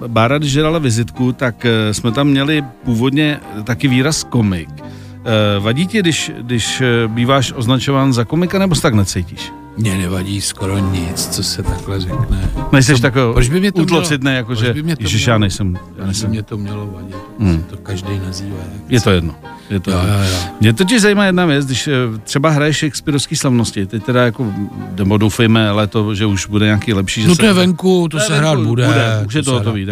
uh, 0.00 0.06
Bára, 0.06 0.38
když 0.38 0.52
dělala 0.52 0.78
vizitku, 0.78 1.32
tak 1.32 1.54
uh, 1.64 1.92
jsme 1.92 2.12
tam 2.12 2.26
měli 2.28 2.64
původně 2.84 3.40
taky 3.64 3.88
výraz 3.88 4.24
komik. 4.24 4.68
Uh, 4.80 5.64
vadí 5.64 5.86
ti, 5.86 5.98
když, 5.98 6.32
když 6.40 6.82
býváš 7.06 7.52
označován 7.56 8.12
za 8.12 8.24
komika, 8.24 8.58
nebo 8.58 8.74
se 8.74 8.82
tak 8.82 8.94
necítíš? 8.94 9.52
Mně 9.76 9.94
nevadí 9.98 10.40
skoro 10.40 10.78
nic, 10.78 11.26
co 11.26 11.42
se 11.42 11.62
takhle 11.62 12.00
řekne. 12.00 12.50
Nejseš 12.72 13.00
takový 13.00 13.32
proč 13.34 13.48
by 13.48 13.60
mě 13.60 13.72
to 13.72 13.82
útlocitný, 13.82 14.24
mělo- 14.30 14.36
jako 14.36 14.54
že, 14.54 14.74
by 14.74 14.82
mě 14.82 14.96
to 14.96 15.02
ježiš, 15.02 15.24
mělo- 15.26 15.34
já 15.34 15.38
nejsem, 15.38 15.74
já 15.74 15.80
Proč 15.80 15.96
by 15.98 16.04
nejsem. 16.06 16.30
mě 16.30 16.42
to 16.42 16.56
mělo 16.58 16.86
vadit? 16.86 17.16
Hmm. 17.38 17.62
To 17.70 17.76
každý 17.76 18.18
nazývá. 18.26 18.56
jak 18.72 18.90
Je 18.92 19.00
to 19.00 19.10
jedno. 19.10 19.34
Je 19.72 19.80
to 19.80 19.90
Jo, 19.90 19.96
jo, 19.98 20.30
jo. 20.32 20.38
Mě 20.60 20.72
totiž 20.72 21.00
zajímá 21.02 21.24
jedna 21.26 21.46
věc, 21.46 21.66
když 21.66 21.88
eh, 21.88 21.92
třeba 22.24 22.50
hraješ 22.50 22.78
Shakespeareovský 22.78 23.36
slavnosti, 23.36 23.86
teď 23.86 24.04
teda 24.04 24.24
jako, 24.24 24.52
nebo 24.96 25.18
doufejme, 25.18 25.68
ale 25.68 25.86
to, 25.86 26.14
že 26.14 26.26
už 26.26 26.46
bude 26.46 26.64
nějaký 26.66 26.92
lepší. 26.92 27.22
Že 27.22 27.28
No 27.28 27.36
to 27.36 27.46
je 27.46 27.52
venku, 27.52 28.08
to 28.10 28.16
Ne, 28.16 28.24
se 28.24 28.36
hrát 28.38 28.58
bude. 28.58 28.86
bude. 28.86 29.22
Už 29.26 29.34
je 29.34 29.42
to 29.42 29.50
to 29.50 29.56
hotový, 29.58 29.86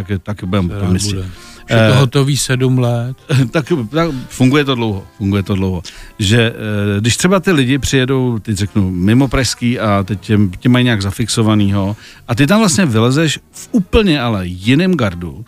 budeme 0.44 0.68
hrát 0.74 0.84
po 0.84 0.90
městě. 0.90 1.14
bude. 1.14 1.26
Už 1.26 1.76
je 1.76 1.76
Eh, 1.88 1.92
to 1.92 1.98
hotový 1.98 2.36
sedm 2.36 2.78
let. 2.78 3.16
tak, 3.50 3.72
tak 3.90 4.08
funguje 4.28 4.64
to 4.64 4.74
dlouho, 4.74 5.04
funguje 5.18 5.42
to 5.42 5.54
dlouho. 5.54 5.82
Že 6.18 6.52
eh, 6.96 7.00
když 7.00 7.16
třeba 7.16 7.40
ty 7.40 7.52
lidi 7.52 7.78
přijedou, 7.78 8.38
teď 8.38 8.56
řeknu, 8.56 8.90
mimo 8.90 9.28
pražský 9.28 9.78
a 9.78 10.02
teď 10.02 10.20
tě, 10.20 10.38
tě 10.58 10.68
mají 10.68 10.84
nějak 10.84 11.02
zafixovanýho 11.02 11.96
a 12.28 12.34
ty 12.34 12.46
tam 12.46 12.58
vlastně 12.58 12.86
vylezeš 12.86 13.38
v 13.52 13.68
úplně 13.72 14.20
ale 14.20 14.46
jiném 14.46 14.94
gardu 14.94 15.44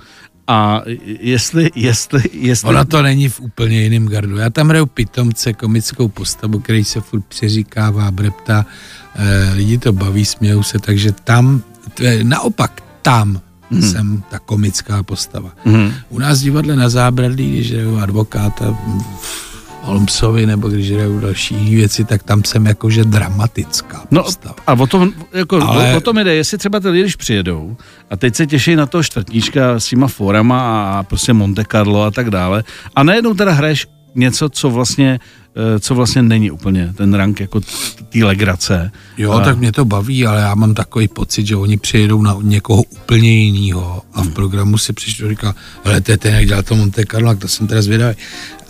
a 0.47 0.83
jestli, 1.21 1.71
jestli, 1.75 2.23
jestli... 2.33 2.69
Ona 2.69 2.85
to 2.85 3.03
není 3.03 3.29
v 3.29 3.41
úplně 3.41 3.83
jiném 3.83 4.09
gardu. 4.09 4.37
Já 4.37 4.51
tam 4.51 4.69
hraju 4.69 4.87
pitomce, 4.87 5.53
komickou 5.53 6.09
postavu, 6.09 6.59
který 6.59 6.85
se 6.85 7.01
furt 7.01 7.25
přeříkává, 7.25 8.11
breptá. 8.11 8.67
E, 9.15 9.55
lidi 9.55 9.79
to 9.79 9.93
baví, 9.93 10.25
smějou 10.25 10.63
se, 10.63 10.79
takže 10.79 11.13
tam, 11.13 11.63
je, 12.01 12.25
naopak 12.25 12.83
tam 13.03 13.41
hmm. 13.71 13.83
jsem 13.83 14.23
ta 14.31 14.39
komická 14.39 15.03
postava. 15.03 15.53
Mhm. 15.65 15.93
U 16.09 16.19
nás 16.19 16.39
divadle 16.39 16.77
na 16.77 16.89
zábradlí, 16.89 17.53
když 17.53 17.73
hraju 17.73 17.99
advokáta 17.99 18.79
v 19.21 19.52
Holmesovi, 19.83 20.47
nebo 20.47 20.69
když 20.69 20.93
hraju 20.93 21.21
další 21.21 21.75
věci, 21.77 22.05
tak 22.05 22.23
tam 22.23 22.45
jsem 22.45 22.67
jakože 22.67 23.05
dramatická 23.05 24.03
No 24.11 24.23
postava. 24.23 24.55
a 24.67 24.73
o 24.73 24.87
tom, 24.87 25.13
jako, 25.33 25.63
Ale... 25.63 25.97
O, 25.97 26.01
tom 26.01 26.19
jde, 26.19 26.35
jestli 26.35 26.59
třeba 26.59 26.81
ty 26.81 26.89
lidi, 26.89 27.03
když 27.03 27.17
přijedou 27.17 27.77
a 28.11 28.17
teď 28.17 28.35
se 28.37 28.47
těší 28.47 28.77
na 28.77 28.87
toho 28.87 29.03
čtvrtníčka 29.05 29.81
s 29.81 29.87
těma 29.87 30.07
forama 30.09 30.91
a 30.93 31.03
prostě 31.03 31.33
Monte 31.33 31.65
Carlo 31.65 32.03
a 32.03 32.11
tak 32.11 32.31
dále 32.31 32.65
a 32.97 33.03
najednou 33.03 33.35
teda 33.35 33.53
hraješ 33.53 33.87
něco, 34.15 34.49
co 34.49 34.71
vlastně, 34.71 35.21
eh, 35.57 35.81
co 35.81 35.95
vlastně 35.95 36.23
není 36.23 36.51
úplně 36.51 36.93
ten 36.97 37.15
rank 37.15 37.41
jako 37.41 37.61
té 38.09 38.25
legrace. 38.25 38.91
Jo, 39.19 39.33
A- 39.33 39.41
tak 39.45 39.59
mě 39.59 39.73
to 39.73 39.85
baví, 39.85 40.27
ale 40.27 40.41
já 40.41 40.55
mám 40.55 40.75
takový 40.75 41.09
pocit, 41.09 41.47
že 41.47 41.57
oni 41.57 41.77
přijedou 41.77 42.23
na 42.23 42.37
někoho 42.43 42.83
úplně 42.83 43.31
jiného 43.31 44.03
a 44.13 44.23
v 44.23 44.29
programu 44.29 44.79
si 44.79 44.93
přišlo 44.93 45.29
říká, 45.29 45.55
ale 45.85 46.01
to 46.01 46.11
je 46.11 46.19
ten, 46.19 46.35
jak 46.35 46.47
dělal 46.47 46.63
to 46.63 46.77
Monte 46.77 47.05
Carlo, 47.07 47.31
tak 47.31 47.39
to 47.39 47.49
jsem 47.49 47.67
teda 47.67 47.83
zvědavý. 47.83 48.17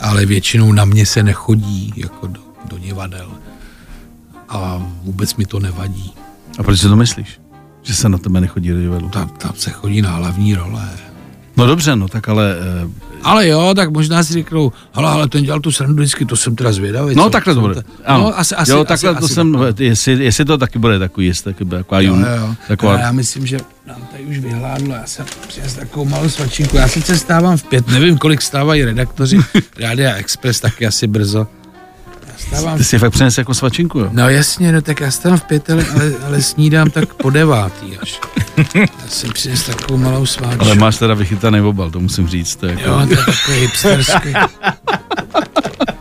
Ale 0.00 0.26
většinou 0.26 0.72
na 0.72 0.84
mě 0.84 1.06
se 1.06 1.22
nechodí 1.22 1.92
jako 1.96 2.26
do, 2.26 2.40
do 2.70 2.78
divadel. 2.78 3.32
A 4.48 4.82
vůbec 5.02 5.34
mi 5.36 5.46
to 5.46 5.60
nevadí. 5.60 6.12
A 6.58 6.62
proč 6.62 6.80
si 6.80 6.88
to 6.88 6.96
myslíš? 6.96 7.40
Že 7.82 7.94
se 7.94 8.08
na 8.08 8.18
tebe 8.18 8.40
nechodí 8.40 8.68
do 8.68 8.80
divadlu? 8.80 9.08
Tam, 9.08 9.28
tam 9.28 9.52
se 9.56 9.70
chodí 9.70 10.02
na 10.02 10.10
hlavní 10.10 10.54
role. 10.54 10.88
No 11.56 11.66
dobře, 11.66 11.96
no 11.96 12.08
tak 12.08 12.28
ale... 12.28 12.56
Ale 13.24 13.48
jo, 13.48 13.72
tak 13.76 13.90
možná 13.90 14.22
si 14.22 14.32
řeknou, 14.32 14.72
hele, 14.92 15.10
ale 15.10 15.28
ten 15.28 15.44
dělal 15.44 15.60
tu 15.60 15.72
srandu 15.72 15.96
vždycky, 16.02 16.24
to 16.24 16.36
jsem 16.36 16.56
teda 16.56 16.72
zvědavý. 16.72 17.14
No 17.14 17.24
co- 17.24 17.30
takhle 17.30 17.54
to 17.54 17.60
bude. 17.60 17.82
Ano. 18.04 18.24
No, 18.24 18.38
asi, 18.38 18.54
asi, 18.54 18.70
jo, 18.70 18.84
takhle 18.84 19.10
asi, 19.10 19.18
to 19.20 19.24
asi 19.24 19.34
jsem, 19.34 19.52
takhle. 19.52 19.74
jestli, 19.78 20.24
jestli 20.24 20.44
to 20.44 20.58
taky 20.58 20.78
bude 20.78 20.98
takový, 20.98 21.26
jestli 21.26 21.52
taky 21.52 21.64
bude 21.64 21.78
taková 21.78 22.00
Jo, 22.00 22.10
jun, 22.10 22.20
jo, 22.20 22.46
jo. 22.46 22.54
taková... 22.68 22.98
Já 22.98 23.12
myslím, 23.12 23.46
že 23.46 23.58
nám 23.86 24.02
tady 24.12 24.24
už 24.24 24.38
vyhládlo, 24.38 24.94
já 24.94 25.06
jsem 25.06 25.26
přines 25.48 25.74
takovou 25.74 26.04
malou 26.04 26.28
svačinku. 26.28 26.76
Já 26.76 26.88
sice 26.88 27.16
stávám 27.18 27.56
v 27.56 27.62
pět, 27.64 27.88
nevím, 27.88 28.18
kolik 28.18 28.42
stávají 28.42 28.84
redaktoři 28.84 29.38
Rádia 29.80 30.14
Express, 30.14 30.60
taky 30.60 30.86
asi 30.86 31.06
brzo. 31.06 31.46
Já 32.50 32.58
stávám 32.58 32.78
Ty 32.78 32.84
si 32.84 32.98
fakt 32.98 33.12
přines 33.12 33.38
jako 33.38 33.54
svačinku, 33.54 33.98
jo? 33.98 34.08
No 34.12 34.28
jasně, 34.28 34.72
no 34.72 34.82
tak 34.82 35.00
já 35.00 35.10
stávám 35.10 35.38
v 35.38 35.44
pět, 35.44 35.70
ale, 35.70 35.84
ale, 36.26 36.42
snídám 36.42 36.90
tak 36.90 37.14
po 37.14 37.30
devátý 37.30 37.98
až. 37.98 38.20
Já 38.74 38.86
jsem 39.08 39.32
přines 39.32 39.62
takovou 39.62 39.98
malou 39.98 40.26
sváčku. 40.26 40.64
Ale 40.64 40.74
máš 40.74 40.96
teda 40.96 41.14
vychytaný 41.14 41.60
obal, 41.60 41.90
to 41.90 42.00
musím 42.00 42.28
říct. 42.28 42.56
To 42.56 42.66
je 42.66 42.72
jako... 42.72 42.88
Jo, 42.88 43.06
to 43.06 43.12
je 43.12 43.16
takový 43.16 43.58
hipsterský. 43.60 44.32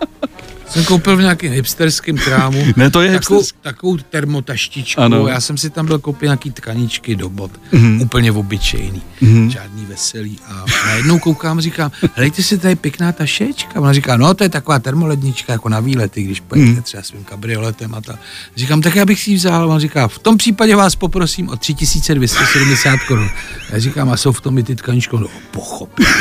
Jsem 0.71 0.85
koupil 0.85 1.17
v 1.17 1.21
nějakém 1.21 1.51
hipsterském 1.51 2.17
krámu 2.17 2.65
Ne, 2.75 2.91
to 2.91 3.01
je 3.01 3.11
takovou, 3.11 3.43
takovou 3.61 3.97
termotaštičku. 3.97 5.01
Ano. 5.01 5.27
Já 5.27 5.41
jsem 5.41 5.57
si 5.57 5.69
tam 5.69 5.85
byl 5.85 5.99
koupil 5.99 6.27
nějaký 6.27 6.51
tkaničky 6.51 7.15
do 7.15 7.29
bot. 7.29 7.51
Mm. 7.71 8.01
Úplně 8.01 8.31
obyčejný. 8.31 9.01
Mm. 9.21 9.49
Žádný 9.49 9.85
veselý. 9.85 10.39
A 10.47 10.65
najednou 10.87 11.19
koukám 11.19 11.57
a 11.57 11.61
říkám, 11.61 11.91
hlejte 12.15 12.43
si, 12.43 12.57
tady 12.57 12.75
pěkná 12.75 13.11
tašečka. 13.11 13.79
Ona 13.79 13.93
říká, 13.93 14.17
no 14.17 14.33
to 14.33 14.43
je 14.43 14.49
taková 14.49 14.79
termolednička 14.79 15.53
jako 15.53 15.69
na 15.69 15.79
výlety, 15.79 16.23
když 16.23 16.39
pojedete 16.39 16.75
mm. 16.75 16.81
třeba 16.81 17.03
svým 17.03 17.23
kabrioletem 17.23 17.95
a 17.95 18.01
ta. 18.01 18.19
Říkám, 18.55 18.81
tak 18.81 18.95
já 18.95 19.05
bych 19.05 19.19
si 19.19 19.31
ji 19.31 19.35
vzal. 19.37 19.63
A 19.63 19.73
on 19.73 19.79
říká, 19.79 20.07
v 20.07 20.19
tom 20.19 20.37
případě 20.37 20.75
vás 20.75 20.95
poprosím 20.95 21.49
o 21.49 21.55
3270 21.55 22.99
korun. 23.07 23.29
Já 23.69 23.79
říkám, 23.79 24.09
a 24.09 24.17
jsou 24.17 24.31
v 24.31 24.41
tom 24.41 24.57
i 24.57 24.63
ty 24.63 24.75
tkaničky? 24.75 25.15
No, 25.19 25.27
pochopil. 25.51 26.05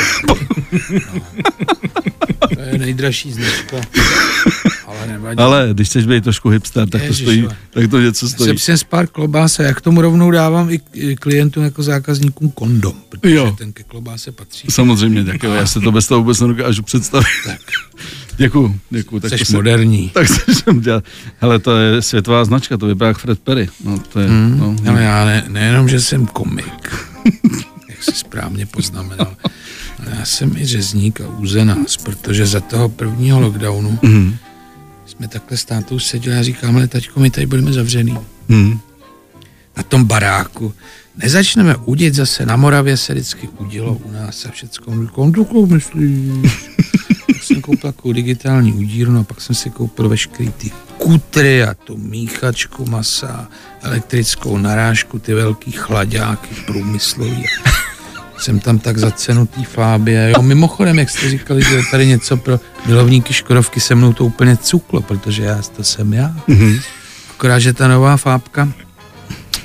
To 2.55 2.61
je 2.61 2.77
nejdražší 2.77 3.31
značka. 3.31 3.77
Ale 4.87 5.07
nevadí. 5.07 5.37
Ale 5.37 5.69
když 5.73 5.87
chceš 5.87 6.05
být 6.05 6.23
trošku 6.23 6.49
hipster, 6.49 6.89
tak 6.89 7.01
to 7.01 7.07
Ježiš, 7.07 7.21
stojí, 7.25 7.39
jo. 7.39 7.49
tak 7.69 7.89
to 7.91 7.99
něco 7.99 8.19
Jsem 8.29 8.35
stojí. 8.35 8.55
přines 8.55 8.83
pár 8.83 9.07
klobás 9.07 9.59
a 9.59 9.63
já 9.63 9.73
k 9.73 9.81
tomu 9.81 10.01
rovnou 10.01 10.31
dávám 10.31 10.69
i 10.93 11.15
klientům 11.15 11.63
jako 11.63 11.83
zákazníkům 11.83 12.51
kondom, 12.51 12.93
protože 13.09 13.35
Jo. 13.35 13.55
ten 13.57 13.73
ke 13.73 13.83
klobáse 13.83 14.31
patří. 14.31 14.67
Samozřejmě, 14.71 15.23
tak 15.25 15.43
jo, 15.43 15.51
já 15.53 15.65
se 15.65 15.79
to 15.79 15.91
bez 15.91 16.07
toho 16.07 16.21
vůbec 16.21 16.39
nedokážu 16.39 16.83
představit. 16.83 17.27
Tak, 17.45 17.59
Děkuju, 18.37 18.79
děkuju. 18.89 19.19
Tak 19.19 19.39
jsi 19.39 19.45
to 19.45 19.53
moderní. 19.53 20.09
tak 20.09 20.27
se 20.27 20.55
jsem 20.55 20.81
dělal. 20.81 21.03
Hele, 21.39 21.59
to 21.59 21.77
je 21.77 22.01
světová 22.01 22.45
značka, 22.45 22.77
to 22.77 22.85
vypadá 22.85 23.07
jak 23.07 23.17
Fred 23.17 23.39
Perry. 23.39 23.69
No, 23.83 23.99
to 23.99 24.19
je, 24.19 24.27
Hmm. 24.27 24.57
no, 24.83 24.91
Ale 24.91 25.01
já 25.03 25.25
ne, 25.25 25.45
nejenom, 25.47 25.89
že 25.89 26.01
jsem 26.01 26.25
komik, 26.25 26.95
jak 27.89 28.03
si 28.03 28.11
správně 28.11 28.65
poznamenal, 28.65 29.35
já 30.19 30.25
jsem 30.25 30.57
i 30.57 30.65
řezník 30.65 31.21
a 31.21 31.27
úzenář, 31.27 31.97
protože 32.03 32.45
za 32.45 32.59
toho 32.59 32.89
prvního 32.89 33.39
lockdownu 33.39 33.99
Mhm. 34.01 34.35
jsme 35.05 35.27
takhle 35.27 35.57
s 35.57 35.65
tátou 35.65 35.99
seděli 35.99 36.37
a 36.37 36.43
říkám, 36.43 36.75
ale 36.75 36.87
taťko, 36.87 37.19
my 37.19 37.29
tady 37.29 37.47
budeme 37.47 37.73
zavřený. 37.73 38.17
Mhm. 38.47 38.79
na 39.77 39.83
tom 39.83 40.03
baráku. 40.03 40.73
Nezačneme 41.17 41.75
udit 41.75 42.13
zase, 42.15 42.45
na 42.45 42.55
Moravě 42.55 42.97
se 42.97 43.13
vždycky 43.13 43.49
udilo 43.57 43.93
u 43.93 44.11
nás 44.11 44.45
a 44.45 44.51
všecko. 44.51 44.91
Říkám, 45.01 45.65
myslíš? 45.65 46.51
tak 47.27 47.43
jsem 47.43 47.61
koupil 47.61 47.91
takovou 47.91 48.13
digitální 48.13 48.73
udírnu 48.73 49.19
a 49.19 49.23
pak 49.23 49.41
jsem 49.41 49.55
si 49.55 49.69
koupil 49.69 50.09
veškerý 50.09 50.49
ty 50.51 50.71
skútry 50.95 51.63
a 51.63 51.73
tu 51.73 51.97
míchačku 51.97 52.85
masa, 52.85 53.47
elektrickou 53.81 54.57
narážku, 54.57 55.19
ty 55.19 55.33
velký 55.33 55.71
chladáky 55.71 56.55
průmyslový. 56.65 57.43
Jsem 58.41 58.59
tam 58.59 58.79
tak 58.79 58.97
za 58.97 59.11
cenu 59.11 59.45
té 59.45 59.63
fábie. 59.63 60.33
Jo, 60.35 60.41
mimochodem, 60.41 60.99
jak 60.99 61.09
jste 61.09 61.29
říkali, 61.29 61.63
že 61.63 61.75
je 61.75 61.81
tady 61.91 62.07
něco 62.07 62.37
pro 62.37 62.59
milovníky 62.85 63.33
Škodovky, 63.33 63.79
se 63.79 63.95
mnou 63.95 64.13
to 64.13 64.25
úplně 64.25 64.57
cuklo, 64.57 65.01
protože 65.01 65.43
já 65.43 65.61
to 65.61 65.83
jsem 65.83 66.13
já. 66.13 66.35
Mm-hmm. 66.47 66.81
Akorát, 67.31 67.59
že 67.59 67.73
ta 67.73 67.87
nová 67.87 68.17
fábka, 68.17 68.73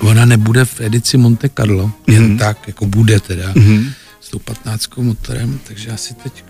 ona 0.00 0.24
nebude 0.24 0.64
v 0.64 0.80
edici 0.80 1.16
Monte 1.16 1.48
Carlo, 1.48 1.92
jen 2.06 2.28
mm-hmm. 2.28 2.38
tak, 2.38 2.68
jako 2.68 2.86
bude 2.86 3.20
teda, 3.20 3.52
mm-hmm. 3.52 3.92
s 4.20 4.28
tou 4.28 4.38
15 4.38 4.96
motorem, 4.96 5.60
takže 5.66 5.90
já 5.90 5.96
si 5.96 6.14
teď 6.14 6.44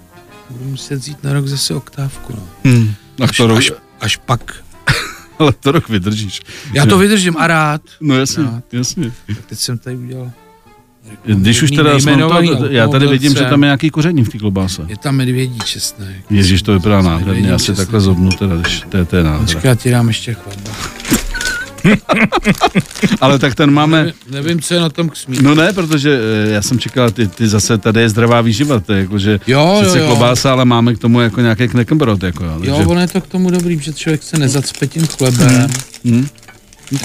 budu 0.50 0.70
muset 0.70 0.96
vzít 0.96 1.24
na 1.24 1.32
rok 1.32 1.46
zase 1.46 1.74
oktávku. 1.74 2.32
No. 2.36 2.72
Hmm. 2.72 2.94
Až, 3.22 3.40
rok, 3.40 3.58
až, 3.58 3.72
až 4.00 4.16
pak. 4.16 4.54
ale 5.38 5.52
to 5.52 5.72
rok 5.72 5.88
vydržíš. 5.88 6.40
Já 6.72 6.86
to 6.86 6.98
vydržím 6.98 7.36
a 7.36 7.46
rád. 7.46 7.82
No 8.00 8.18
jasně, 8.18 8.44
Rád. 8.44 8.64
jasně. 8.72 9.12
Tak 9.26 9.46
teď 9.46 9.58
jsem 9.58 9.78
tady 9.78 9.96
udělal. 9.96 10.32
Když 11.24 11.62
už 11.62 11.70
teda 11.70 11.92
nejmenovaný 11.92 12.56
to, 12.56 12.66
já 12.66 12.88
tady 12.88 13.06
vidím, 13.06 13.32
že 13.34 13.44
tam 13.44 13.62
je 13.62 13.66
nějaký 13.66 13.90
koření 13.90 14.24
v 14.24 14.28
té 14.28 14.38
klobáse. 14.38 14.82
Je 14.88 14.96
tam 14.96 15.16
medvědí 15.16 15.58
česnek. 15.64 16.16
Ježíš, 16.30 16.62
to 16.62 16.72
vypadá 16.72 17.02
nádherně, 17.02 17.48
já 17.48 17.58
si 17.58 17.64
česnek. 17.66 17.86
takhle 17.86 18.00
zobnu 18.00 18.30
teda, 18.30 18.56
když 18.56 18.82
to 18.88 18.96
je, 18.96 19.04
to 19.04 19.16
je 19.16 19.22
nádhera. 19.22 19.44
Počkej, 19.44 19.68
já 19.68 19.74
ti 19.74 19.90
dám 19.90 20.08
ještě 20.08 20.34
chleba. 20.34 20.70
Ale 23.20 23.38
tak 23.38 23.54
ten 23.54 23.70
máme, 23.70 23.98
Nevím, 23.98 24.14
nevím, 24.30 24.60
co 24.60 24.74
je 24.74 24.80
na 24.80 24.88
tom 24.88 25.08
k 25.08 25.16
smíchu. 25.16 25.42
no 25.42 25.54
ne, 25.54 25.72
protože 25.72 26.18
eh, 26.46 26.50
já 26.50 26.62
jsem 26.62 26.78
čekal, 26.78 27.10
ty, 27.10 27.28
ty 27.28 27.48
zase 27.48 27.78
tady 27.78 28.00
je 28.00 28.08
zdravá 28.08 28.40
výživa, 28.40 28.80
to 28.80 28.92
je 28.92 29.00
jako, 29.00 29.18
že 29.18 29.40
Jo, 29.46 29.80
sice 29.84 29.98
jo, 29.98 30.04
jo. 30.04 30.10
klobása, 30.10 30.52
ale 30.52 30.64
máme 30.64 30.94
k 30.94 30.98
tomu 30.98 31.20
jako 31.20 31.40
nějaký 31.40 31.68
kneckenbrot, 31.68 32.22
jako 32.22 32.44
jo. 32.44 32.50
Jo, 32.62 32.74
takže- 32.76 32.86
ono 32.86 33.00
je 33.00 33.06
to 33.08 33.20
k 33.20 33.26
tomu 33.26 33.50
dobrý, 33.50 33.78
že 33.78 33.92
člověk 33.92 34.22
se 34.22 34.38
nezacpe 34.38 34.86
tím 34.86 35.06
chlebem. 35.06 35.68
Hm? 36.04 36.26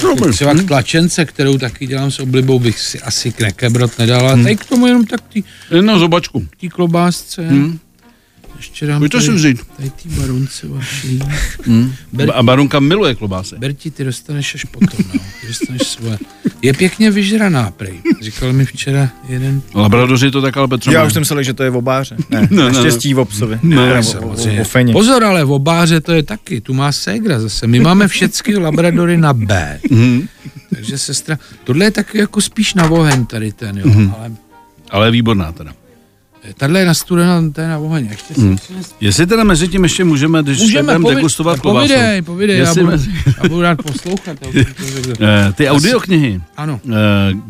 Dobrý. 0.02 0.32
Třeba 0.34 0.54
k 0.54 0.67
tlačence, 0.67 1.26
kterou 1.26 1.58
taky 1.58 1.88
dělám 1.88 2.12
s 2.12 2.20
oblibou, 2.20 2.60
bych 2.60 2.80
si 2.80 3.00
asi 3.02 3.32
knekebrot 3.32 4.00
nedal, 4.00 4.30
ale 4.30 4.44
tady 4.44 4.56
k 4.56 4.65
tomu 4.65 4.88
jenom 4.88 5.06
tak 5.06 5.22
tý, 5.22 5.44
No, 5.82 6.00
zobačku. 6.00 6.48
tý 6.58 6.70
klobásce. 6.70 7.48
Hm? 7.50 7.80
Ještě 8.58 8.86
dám 8.86 9.10
to 9.10 9.22
si 9.22 9.26
tady, 9.28 9.38
vzít. 9.38 9.58
tady 9.78 9.89
tý 9.89 10.10
barunce 10.10 10.67
vaší. 10.67 11.20
Hm? 11.67 11.94
Ber- 12.13 12.32
A 12.36 12.44
Barunka 12.44 12.80
miluje 12.80 13.15
klobásy. 13.15 13.56
Berti, 13.58 13.91
ty 13.91 14.04
dostaneš 14.04 14.56
až 14.56 14.65
potom, 14.65 15.00
no. 15.13 15.20
Dostaneš 15.60 15.82
svoje. 15.82 16.18
Je 16.62 16.74
pěkně 16.74 17.12
vyžraná, 17.12 17.72
prej. 17.72 18.02
Říkal 18.22 18.54
mi 18.54 18.66
včera 18.66 19.10
jeden 19.30 19.62
Labradoři 19.76 20.32
to 20.32 20.42
tak 20.42 20.58
ale 20.58 20.68
Petro 20.68 20.92
Já 20.92 21.06
už 21.06 21.14
jsem 21.14 21.22
myslel, 21.22 21.44
že 21.44 21.54
to 21.54 21.64
je 21.64 21.70
v 21.70 21.76
obáře. 21.78 22.16
Ne, 22.30 22.42
Ne, 22.42 22.48
ne, 22.52 22.64
naštěstí 22.64 23.14
v 23.14 23.20
obsovi. 23.20 23.60
Ne, 23.64 24.04
samozřejmě. 24.04 24.60
o, 24.60 24.62
o, 24.62 24.62
o 24.62 24.66
feně. 24.66 24.94
Pozor, 24.94 25.24
ale 25.24 25.44
v 25.44 25.52
obáře 25.52 26.02
to 26.02 26.12
je 26.12 26.24
taky. 26.24 26.62
Tu 26.62 26.74
má 26.74 26.92
ségra 26.92 27.40
zase. 27.40 27.68
My 27.68 27.80
máme 27.80 28.08
všechny 28.08 28.58
labradory 28.58 29.18
na 29.18 29.34
B. 29.34 29.80
Mhm. 29.90 30.28
Takže 30.76 30.98
sestra, 30.98 31.40
tohle 31.64 31.86
je 31.86 31.92
taky 31.92 32.18
jako 32.18 32.42
spíš 32.42 32.74
na 32.74 32.90
oheň 32.90 33.26
tady 33.26 33.52
ten, 33.52 33.78
jo. 33.78 33.88
Mhm. 33.88 34.14
Ale 34.18 34.32
Ale 34.90 35.08
je 35.08 35.12
výborná 35.12 35.52
teda. 35.52 35.74
Tahle 36.58 36.80
je 36.80 36.86
na 36.86 36.93
studená, 36.93 37.41
to 37.54 37.62
je 37.62 37.67
na 37.67 37.77
oheň. 37.77 38.06
Ještě 38.12 38.34
přines- 38.34 38.93
Jestli 39.01 39.27
teda 39.27 39.43
mezi 39.43 39.67
tím 39.67 39.84
ještě 39.84 40.04
můžeme, 40.04 40.43
když 40.43 40.60
Můžeme, 40.60 40.84
budeme 40.84 41.04
povi- 41.06 41.15
degustovat 41.15 41.60
klobásu. 41.60 41.88
povidej, 41.88 42.21
povidej, 42.21 42.58
já 42.60 42.73
budu, 42.73 42.86
mezi- 42.88 43.12
já 43.43 43.49
budu 43.49 43.62
rád 43.62 43.82
poslouchat. 43.84 44.39
protože- 44.39 44.65
Eh, 45.19 45.54
Ty 45.54 45.69
audioknihy, 45.69 46.41
Ano. 46.58 46.80
eh, 46.89 46.93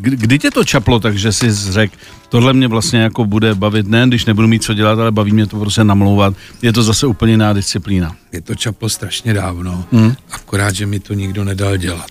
kdy 0.00 0.38
tě 0.38 0.50
to 0.50 0.64
čaplo, 0.64 1.00
takže 1.00 1.32
jsi 1.32 1.52
řekl, 1.52 1.94
tohle 2.28 2.52
mě 2.52 2.68
vlastně 2.68 3.00
jako 3.00 3.24
bude 3.24 3.54
bavit, 3.54 3.86
ne 3.88 4.04
když 4.08 4.24
nebudu 4.24 4.48
mít 4.48 4.62
co 4.62 4.74
dělat, 4.74 4.98
ale 4.98 5.12
baví 5.12 5.32
mě 5.32 5.46
to 5.46 5.58
prostě 5.60 5.84
namlouvat. 5.84 6.34
Je 6.62 6.72
to 6.72 6.82
zase 6.82 7.06
úplně 7.06 7.32
jiná 7.32 7.52
disciplína. 7.52 8.16
Je 8.32 8.40
to 8.40 8.54
čaplo 8.54 8.88
strašně 8.88 9.34
dávno, 9.34 9.84
Mhm. 9.92 10.14
akorát, 10.32 10.74
že 10.74 10.86
mi 10.86 11.00
to 11.00 11.14
nikdo 11.14 11.44
nedal 11.44 11.76
dělat. 11.76 12.10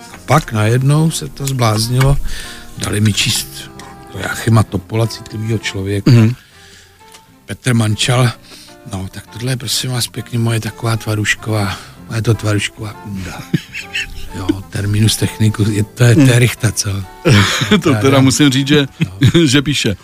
A 0.00 0.16
pak 0.26 0.52
najednou 0.52 1.10
se 1.10 1.28
to 1.28 1.46
zbláznilo, 1.46 2.16
dali 2.78 3.00
mi 3.00 3.12
číst 3.12 3.48
Joachima 4.14 4.62
Topola, 4.62 5.06
citlivého 5.06 5.58
člověka, 5.58 6.10
Mhm. 6.10 6.34
Petr 7.46 7.74
Mančal, 7.74 8.30
no 8.92 9.08
tak 9.10 9.26
tohle 9.26 9.52
je 9.52 9.56
prosím 9.56 9.90
vás 9.90 10.06
pěkně 10.08 10.38
moje 10.38 10.60
taková 10.60 10.96
tvarušková, 10.96 11.76
je 12.16 12.22
to 12.22 12.34
tvarušková 12.34 13.04
unda. 13.04 13.42
Jo, 14.36 14.46
terminus 14.70 15.16
technicus, 15.16 15.68
je, 15.68 15.84
to 15.84 16.04
je, 16.04 16.14
to 16.14 16.20
je 16.20 16.38
rychta, 16.38 16.72
co? 16.72 16.90
to 17.82 17.94
teda 17.94 18.20
musím 18.20 18.50
říct, 18.50 18.68
že, 18.68 18.86
že 19.44 19.62
píše. 19.62 19.96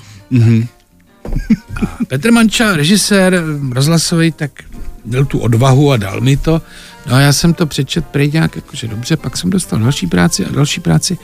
Petr 2.08 2.32
Manča, 2.32 2.76
režisér 2.76 3.42
rozhlasový, 3.72 4.32
tak 4.32 4.50
měl 5.04 5.24
tu 5.24 5.38
odvahu 5.38 5.92
a 5.92 5.96
dal 5.96 6.20
mi 6.20 6.36
to. 6.36 6.62
No 7.08 7.14
a 7.14 7.20
já 7.20 7.32
jsem 7.32 7.54
to 7.54 7.66
přečet 7.66 8.06
prej 8.06 8.30
nějak 8.32 8.56
jakože 8.56 8.88
dobře, 8.88 9.16
pak 9.16 9.36
jsem 9.36 9.50
dostal 9.50 9.78
další 9.78 10.06
práci 10.06 10.46
a 10.46 10.50
další 10.50 10.80
práci 10.80 11.18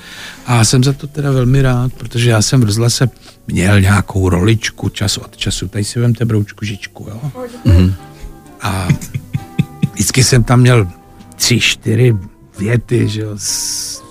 a 0.47 0.65
jsem 0.65 0.85
za 0.85 0.93
to 0.93 1.07
teda 1.07 1.31
velmi 1.31 1.63
rád, 1.63 1.93
protože 1.93 2.31
já 2.31 2.43
jsem 2.43 2.61
v 2.61 2.65
rozhlase 2.65 3.11
měl 3.47 3.81
nějakou 3.81 4.29
roličku 4.29 4.89
čas 4.89 5.19
od 5.19 5.37
času. 5.37 5.69
Tady 5.69 5.85
si 5.85 6.01
vemte 6.01 6.25
broučku 6.25 6.65
žičku, 6.65 7.07
jo? 7.11 7.31
A 8.61 8.89
vždycky 9.93 10.25
jsem 10.25 10.45
tam 10.45 10.61
měl 10.61 10.89
tři, 11.37 11.61
čtyři 11.61 12.17
věty, 12.59 13.09
že 13.09 13.21
jo, 13.21 13.31
s 13.37 14.04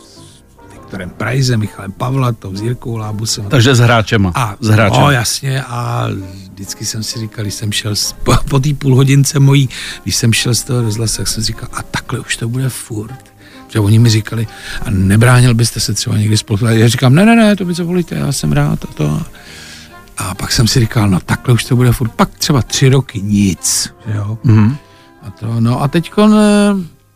Viktorem 0.94 1.10
Prajzem, 1.10 1.60
Michalem 1.60 1.92
Pavlatou, 1.92 2.56
s 2.56 2.62
Jirkou 2.62 2.98
Lábusem. 2.98 3.46
Takže 3.50 3.76
s 3.76 3.80
hráčema. 3.80 4.32
A, 4.36 4.56
s 4.60 4.68
hráčem. 4.68 5.02
No, 5.02 5.12
jasně, 5.12 5.64
a 5.64 6.08
vždycky 6.54 6.86
jsem 6.86 7.04
si 7.04 7.20
říkal, 7.20 7.44
když 7.44 7.54
jsem 7.54 7.72
šel 7.72 7.96
z, 7.96 8.12
po, 8.24 8.36
po 8.50 8.60
té 8.60 8.74
půl 8.74 8.96
hodince 8.96 9.40
mojí, 9.40 9.70
když 10.04 10.16
jsem 10.16 10.34
šel 10.34 10.56
z 10.56 10.64
toho 10.64 10.82
rozhlasu, 10.82 11.18
tak 11.18 11.28
jsem 11.28 11.44
si 11.44 11.48
říkal, 11.48 11.70
a 11.74 11.84
takhle 11.84 12.20
už 12.20 12.38
to 12.38 12.50
bude 12.50 12.70
furt. 12.70 13.34
Protože 13.68 13.80
oni 13.80 14.00
mi 14.00 14.10
říkali, 14.10 14.48
a 14.82 14.90
nebránil 14.90 15.54
byste 15.54 15.80
se 15.80 15.94
třeba 15.94 16.18
někdy 16.18 16.38
spolu. 16.38 16.68
Já 16.68 16.88
říkám, 16.88 17.16
ne, 17.16 17.26
ne, 17.26 17.36
ne, 17.36 17.56
to 17.56 17.66
by 17.66 17.76
co 17.76 17.86
volíte, 17.86 18.16
já 18.16 18.32
jsem 18.32 18.52
rád 18.52 18.86
a 18.86 18.94
to. 18.94 19.22
A 20.18 20.36
pak 20.36 20.52
jsem 20.52 20.68
si 20.68 20.80
říkal, 20.80 21.10
no 21.10 21.20
takhle 21.20 21.54
už 21.54 21.64
to 21.64 21.76
bude 21.76 21.92
furt. 21.92 22.10
Pak 22.10 22.30
třeba 22.30 22.62
tři 22.62 22.90
roky 22.90 23.22
nic, 23.22 23.94
že 24.08 24.14
jo. 24.18 24.38
Mhm. 24.44 24.78
A 25.24 25.30
to, 25.30 25.60
no 25.60 25.82
a 25.82 25.88
teď, 25.88 26.12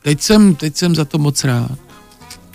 teď 0.02 0.22
jsem, 0.22 0.56
teď 0.56 0.78
jsem 0.78 0.96
za 0.96 1.06
to 1.06 1.18
moc 1.18 1.44
rád. 1.44 1.87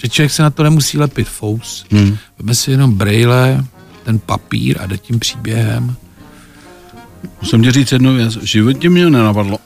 Že 0.02 0.08
člověk 0.08 0.32
se 0.32 0.42
na 0.42 0.50
to 0.50 0.62
nemusí 0.62 0.98
lepit 0.98 1.28
fous. 1.28 1.84
Mhm. 1.90 2.16
Veme 2.38 2.54
si 2.54 2.70
jenom 2.70 2.94
brejle, 2.94 3.64
ten 4.04 4.18
papír 4.18 4.76
a 4.80 4.86
jde 4.86 4.98
tím 4.98 5.18
příběhem. 5.20 5.96
Musím 7.42 7.62
ti 7.62 7.72
říct 7.72 7.92
jednu 7.92 8.14
věc. 8.14 8.36
V 8.36 8.42
životě 8.44 8.90
mě 8.90 9.10
nenapadlo, 9.10 9.58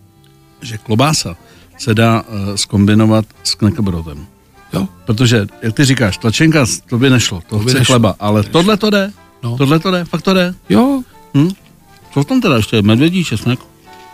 že 0.62 0.78
klobása 0.78 1.36
se 1.78 1.94
dá 1.94 2.22
uh, 2.22 2.54
skombinovat 2.54 3.24
s 3.44 3.54
knekebrotem. 3.54 4.26
Jo, 4.72 4.88
Protože, 5.06 5.46
jak 5.62 5.74
ty 5.74 5.84
říkáš, 5.84 6.18
tlačenka, 6.18 6.66
to 6.88 6.98
by 6.98 7.10
nešlo, 7.10 7.40
to, 7.40 7.58
To 7.58 7.64
by 7.64 7.70
chce 7.70 7.78
nešlo. 7.78 7.92
chleba, 7.92 8.14
ale 8.20 8.42
tohle 8.42 8.76
to 8.76 8.90
jde, 8.90 9.12
No. 9.42 9.56
tohle 9.56 9.78
to 9.78 9.90
jde, 9.90 10.04
fakt 10.04 10.22
to 10.22 10.34
jde. 10.34 10.54
jo, 10.68 11.02
Hm? 11.36 11.48
Co 12.14 12.24
tam 12.24 12.40
teda 12.40 12.56
ještě, 12.56 12.82
medvědí 12.82 13.24
česnek? 13.24 13.58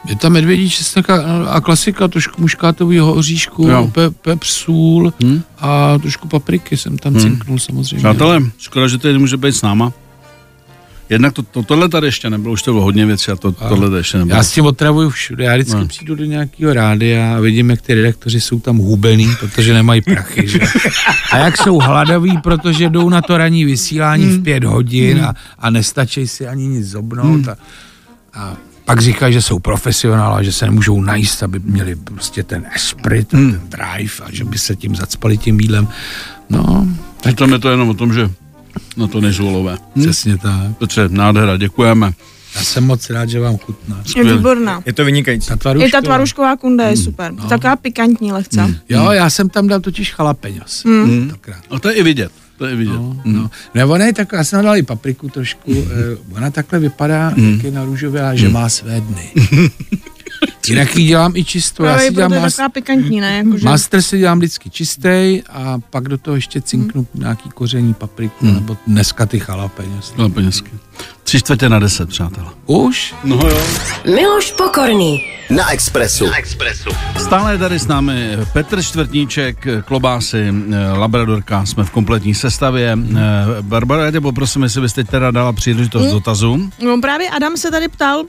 Je 0.08 0.16
tam 0.16 0.32
medvědí 0.32 0.70
česnek 0.70 1.10
a, 1.10 1.44
a 1.50 1.60
klasika, 1.60 2.08
trošku 2.08 2.40
muškátového 2.42 3.14
oříšku, 3.14 3.68
Jo. 3.68 3.90
pe, 3.94 4.10
pepř, 4.10 4.48
sůl 4.50 5.12
Hm? 5.24 5.40
a 5.58 5.98
trošku 5.98 6.28
papriky 6.28 6.76
jsem 6.76 6.98
tam 6.98 7.12
Hmm. 7.12 7.22
cinknul 7.22 7.58
samozřejmě. 7.58 7.98
Přátelé, 7.98 8.40
škoda, 8.58 8.88
že 8.88 8.98
tady 8.98 9.12
nemůže 9.14 9.36
být 9.36 9.52
s 9.56 9.62
náma. 9.62 9.92
Jednak 11.10 11.32
to, 11.32 11.42
to, 11.42 11.62
tohle 11.62 11.88
tady 11.88 12.06
ještě 12.06 12.30
nebylo, 12.30 12.52
už 12.52 12.62
to 12.62 12.72
bylo 12.72 12.84
hodně 12.84 13.06
věcí 13.06 13.30
a 13.30 13.36
to, 13.36 13.54
A 13.60 13.68
tohle 13.68 13.88
tady 13.90 14.00
ještě 14.00 14.18
nebylo. 14.18 14.36
Já 14.36 14.42
s 14.42 14.52
tím 14.52 14.66
otravuju 14.66 15.10
všude. 15.10 15.44
Já 15.44 15.54
vždycky 15.54 15.76
No. 15.76 15.86
přijdu 15.88 16.14
do 16.14 16.24
nějakého 16.24 16.72
rádia 16.74 17.36
a 17.36 17.40
vidím, 17.40 17.70
jak 17.70 17.82
ty 17.82 17.94
redaktoři 17.94 18.40
jsou 18.40 18.60
tam 18.60 18.76
hubený, 18.76 19.28
protože 19.40 19.74
nemají 19.74 20.00
prachy. 20.00 20.48
Že? 20.48 20.58
A 21.32 21.36
jak 21.38 21.56
jsou 21.58 21.78
hladoví, 21.78 22.38
protože 22.42 22.88
jdou 22.90 23.08
na 23.08 23.22
to 23.22 23.38
ranní 23.38 23.64
vysílání 23.64 24.26
v 24.26 24.42
pět 24.42 24.64
hodin 24.64 25.24
a, 25.24 25.34
a 25.58 25.70
nestačí 25.70 26.28
si 26.28 26.46
ani 26.48 26.66
nic 26.66 26.86
zobnout. 26.90 27.48
A, 27.48 27.56
a 28.34 28.56
pak 28.84 29.00
říkají, 29.00 29.32
že 29.32 29.42
jsou 29.42 29.58
profesionálové, 29.58 30.44
že 30.44 30.52
se 30.52 30.64
nemůžou 30.64 31.00
najíst, 31.00 31.42
aby 31.42 31.60
měli 31.64 31.96
prostě 31.96 32.42
ten 32.42 32.66
esprit, 32.74 33.34
a 33.34 33.36
ten 33.36 33.60
drive 33.68 34.12
a 34.24 34.26
že 34.32 34.44
by 34.44 34.58
se 34.58 34.76
tím 34.76 34.96
zacpali 34.96 35.38
tím 35.38 35.60
jídlem. 35.60 35.88
No, 36.50 36.88
tak 37.20 37.34
Přitom 37.34 37.52
je 37.52 37.58
to 37.58 37.70
jenom 37.70 37.88
o 37.88 37.94
tom, 37.94 38.14
že 38.14 38.30
na 38.96 39.06
to 39.06 39.20
nejsou 39.20 39.50
lové. 39.50 39.78
Hm? 39.96 40.02
přesně 40.02 40.38
tak. 40.38 40.76
Petře, 40.78 41.08
nádhera, 41.08 41.56
děkujeme. 41.56 42.12
Já 42.54 42.62
jsem 42.62 42.84
moc 42.84 43.10
rád, 43.10 43.28
že 43.28 43.40
vám 43.40 43.58
chutná. 43.58 44.02
Je 44.16 44.24
výborná. 44.24 44.82
Je 44.86 44.92
to 44.92 45.04
vynikající. 45.04 45.48
Ta 45.48 45.54
I 45.54 45.58
tvarušková. 45.58 45.90
ta 45.90 46.06
tvarušková 46.06 46.56
kunda 46.56 46.84
je 46.84 46.96
super. 46.96 47.34
Taková 47.48 47.76
pikantní 47.76 48.32
lehce. 48.32 48.80
Jo, 48.88 49.10
já 49.10 49.30
jsem 49.30 49.48
tam 49.48 49.68
dal 49.68 49.80
totiž 49.80 50.12
chalapeňos. 50.12 50.84
Hm? 50.84 51.28
Tenkrát. 51.30 51.62
A 51.70 51.78
to 51.78 51.88
je 51.88 51.94
i 51.94 52.02
vidět. 52.02 52.32
To 52.58 52.66
je 52.66 52.76
vidět. 52.76 52.92
No, 52.92 53.16
Hm. 53.24 53.32
no. 53.34 53.50
Ne, 53.74 53.84
ona 53.84 54.04
je 54.06 54.12
taková, 54.12 54.38
já 54.40 54.44
jsem 54.44 54.64
dal 54.64 54.76
i 54.76 54.82
papriku 54.82 55.28
trošku, 55.28 55.72
eh, 55.90 56.16
ona 56.36 56.50
takhle 56.50 56.78
vypadá, 56.78 57.32
jak 57.36 57.64
je 57.64 57.70
na 57.70 57.84
růžové, 57.84 58.22
a 58.22 58.34
že 58.34 58.48
má 58.48 58.68
své 58.68 59.00
dny. 59.00 59.32
Jinak 60.68 60.96
ji 60.96 61.06
dělám 61.06 61.36
i 61.36 61.44
čistou. 61.44 61.84
Já 61.84 61.92
Právě 61.92 62.08
si 62.08 62.14
proto 62.14 62.28
dělám 62.28 62.32
je 62.32 62.48
mas- 62.48 62.56
taková 62.56 62.68
pikantní, 62.68 63.20
ne? 63.20 63.36
Jakože... 63.36 63.64
master 63.64 64.02
si 64.02 64.18
dělám 64.18 64.38
vždycky 64.38 64.70
čistý 64.70 65.42
a 65.52 65.78
pak 65.90 66.08
do 66.08 66.18
toho 66.18 66.34
ještě 66.34 66.60
cinknu 66.60 67.06
nějaký 67.14 67.48
koření 67.50 67.94
papriku, 67.94 68.46
nebo 68.46 68.76
dneska 68.86 69.26
ty 69.26 69.40
chalapeňos. 69.40 70.14
No, 70.16 70.30
penězky. 70.30 70.70
Tři 71.22 71.38
čtvrtě 71.38 71.68
na 71.68 71.78
deset, 71.78 72.08
přátelé. 72.08 72.46
Už? 72.66 73.14
No 73.24 73.36
jo. 73.36 73.62
Miloš 74.04 74.52
Pokorný. 74.52 75.20
Na 75.50 75.70
Expressu. 75.72 76.26
Na 76.26 76.36
Expressu. 76.36 76.90
Stále 77.18 77.52
je 77.52 77.58
tady 77.58 77.78
s 77.78 77.86
námi 77.86 78.36
Petr 78.52 78.82
Čtvrtníček, 78.82 79.66
Klobásy, 79.84 80.52
eh, 80.72 80.98
Labradorka, 80.98 81.66
jsme 81.66 81.84
v 81.84 81.90
kompletní 81.90 82.34
sestavě. 82.34 82.98
Eh, 83.16 83.18
Barbara, 83.60 84.04
já 84.04 84.10
tě 84.10 84.20
poprosím, 84.20 84.62
jestli 84.62 84.80
bys 84.80 84.92
teď 84.92 85.08
teda 85.08 85.30
dala 85.30 85.52
příležitost 85.52 86.12
dotazu. 86.12 86.70
No 86.84 87.00
právě 87.00 87.28
Adam 87.30 87.56
se 87.56 87.70
tady 87.70 87.88
ptal, 87.88 88.22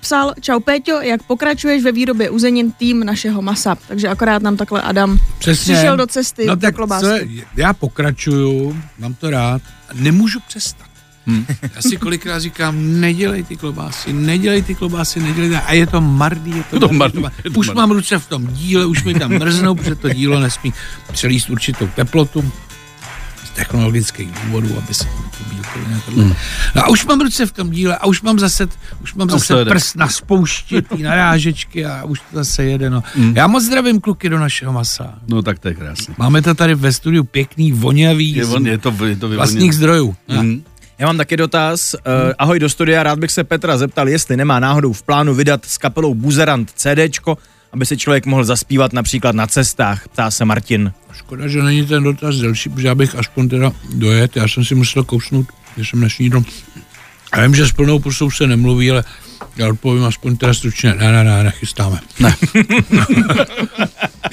psal, 0.00 0.34
čau 0.40 0.60
Péťo, 0.60 1.00
jak 1.00 1.22
pokračuješ 1.22 1.82
ve 1.82 1.92
výrobě 1.92 2.30
uzenin 2.30 2.72
tým 2.72 3.04
našeho 3.04 3.42
masa. 3.42 3.76
Takže 3.88 4.08
akorát 4.08 4.42
nám 4.42 4.56
takhle 4.56 4.82
Adam 4.82 5.18
Přesně. 5.38 5.74
přišel 5.74 5.96
do 5.96 6.06
cesty 6.06 6.46
No 6.46 6.54
do 6.54 6.60
tak 6.60 6.74
co, 7.00 7.06
já 7.56 7.72
pokračuju, 7.72 8.82
mám 8.98 9.14
to 9.14 9.30
rád, 9.30 9.62
a 9.88 9.92
nemůžu 9.94 10.38
přestat. 10.48 10.86
Hmm. 11.26 11.46
Já 11.74 11.82
si 11.82 11.96
kolikrát 11.96 12.38
říkám, 12.38 13.00
nedělej 13.00 13.42
ty 13.42 13.56
klobásy, 13.56 14.12
nedělej 14.12 14.62
ty 14.62 14.74
klobásy, 14.74 15.20
nedělej 15.20 15.50
ty, 15.50 15.56
a 15.56 15.72
je 15.72 15.86
to 15.86 16.00
mardý, 16.00 16.50
je 16.50 16.62
to, 16.62 16.76
Je 16.76 16.80
to 16.80 16.88
mardý, 16.88 17.18
mardý, 17.18 17.36
je 17.44 17.50
to 17.50 17.60
Už 17.60 17.70
mám 17.70 17.90
ruce 17.90 18.18
v 18.18 18.26
tom 18.26 18.46
díle, 18.46 18.86
už 18.86 19.04
mi 19.04 19.14
tam 19.14 19.30
mrznou, 19.30 19.74
protože 19.74 19.94
to 19.94 20.08
dílo 20.08 20.40
nesmí 20.40 20.72
přelíst 21.12 21.50
určitou 21.50 21.88
teplotu 21.94 22.52
technologických 23.56 24.28
důvodů, 24.44 24.78
aby 24.78 24.94
se 24.94 25.06
a 25.96 26.00
tohle. 26.04 26.24
No 26.74 26.84
a 26.84 26.88
už 26.88 27.06
mám 27.06 27.20
ruce 27.20 27.46
v 27.46 27.52
tom 27.52 27.70
díle 27.70 27.96
a 27.96 28.06
už 28.06 28.22
mám 28.22 28.38
zase, 28.38 28.68
už 29.02 29.14
mám 29.14 29.26
už 29.26 29.32
to 29.32 29.38
zase 29.38 29.58
jede. 29.58 29.70
prst 29.70 29.96
na 29.96 30.08
spoušti, 30.08 30.82
ty 30.82 31.02
narážečky 31.02 31.86
a 31.86 32.04
už 32.04 32.20
to 32.20 32.26
zase 32.32 32.64
jede. 32.64 32.90
No. 32.90 33.02
Já 33.34 33.46
moc 33.46 33.64
zdravím 33.64 34.00
kluky 34.00 34.28
do 34.28 34.38
našeho 34.38 34.72
masa. 34.72 35.14
No 35.28 35.42
tak 35.42 35.58
to 35.58 35.68
je 35.68 35.74
krásný. 35.74 36.14
Máme 36.18 36.42
to 36.42 36.54
tady 36.54 36.74
ve 36.74 36.92
studiu 36.92 37.24
pěkný, 37.24 37.72
vonavý, 37.72 38.34
Je, 38.34 38.46
on, 38.46 38.66
je 38.66 38.78
to, 38.78 38.94
je 39.04 39.16
to 39.16 39.28
vlastních 39.28 39.72
zdrojů. 39.72 40.16
Mhm. 40.28 40.62
Já 40.98 41.06
mám 41.06 41.16
taky 41.16 41.36
dotaz. 41.36 41.94
Uh, 41.94 42.00
ahoj 42.38 42.58
do 42.58 42.68
studia, 42.68 43.02
rád 43.02 43.18
bych 43.18 43.30
se 43.30 43.44
Petra 43.44 43.78
zeptal, 43.78 44.08
jestli 44.08 44.36
nemá 44.36 44.60
náhodou 44.60 44.92
v 44.92 45.02
plánu 45.02 45.34
vydat 45.34 45.64
s 45.64 45.78
kapelou 45.78 46.14
Buzerant 46.14 46.70
CDčko, 46.74 47.38
aby 47.76 47.86
si 47.86 47.96
člověk 47.96 48.26
mohl 48.26 48.44
zaspívat 48.44 48.92
například 48.92 49.34
na 49.34 49.46
cestách, 49.46 50.08
ptá 50.08 50.30
se 50.30 50.44
Martin. 50.44 50.92
Škoda, 51.12 51.48
že 51.48 51.62
není 51.62 51.86
ten 51.86 52.02
dotaz 52.02 52.36
delší, 52.36 52.68
protože 52.68 52.86
já 52.86 52.94
bych 52.94 53.14
aspoň 53.14 53.48
teda 53.48 53.72
dojet. 53.94 54.36
Já 54.36 54.48
jsem 54.48 54.64
si 54.64 54.74
musel 54.74 55.04
kousnout, 55.04 55.46
že 55.76 55.84
jsem 55.84 56.00
nesnídl. 56.00 56.42
A 57.32 57.42
vím, 57.42 57.54
že 57.54 57.66
s 57.66 57.72
plnou 57.72 57.98
pusou 57.98 58.30
se 58.30 58.46
nemluví, 58.46 58.90
ale 58.90 59.04
já 59.56 59.68
odpovím 59.68 60.04
aspoň 60.04 60.36
teda 60.36 60.54
stručně. 60.54 60.94
Ne, 60.94 61.12
ne, 61.12 61.24
ne, 61.24 61.44
nechystáme. 61.44 62.00
Ne. 62.20 62.36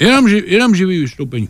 jenom, 0.00 0.28
ži, 0.28 0.42
jenom 0.46 0.74
živý 0.74 1.00
vystoupení. 1.00 1.48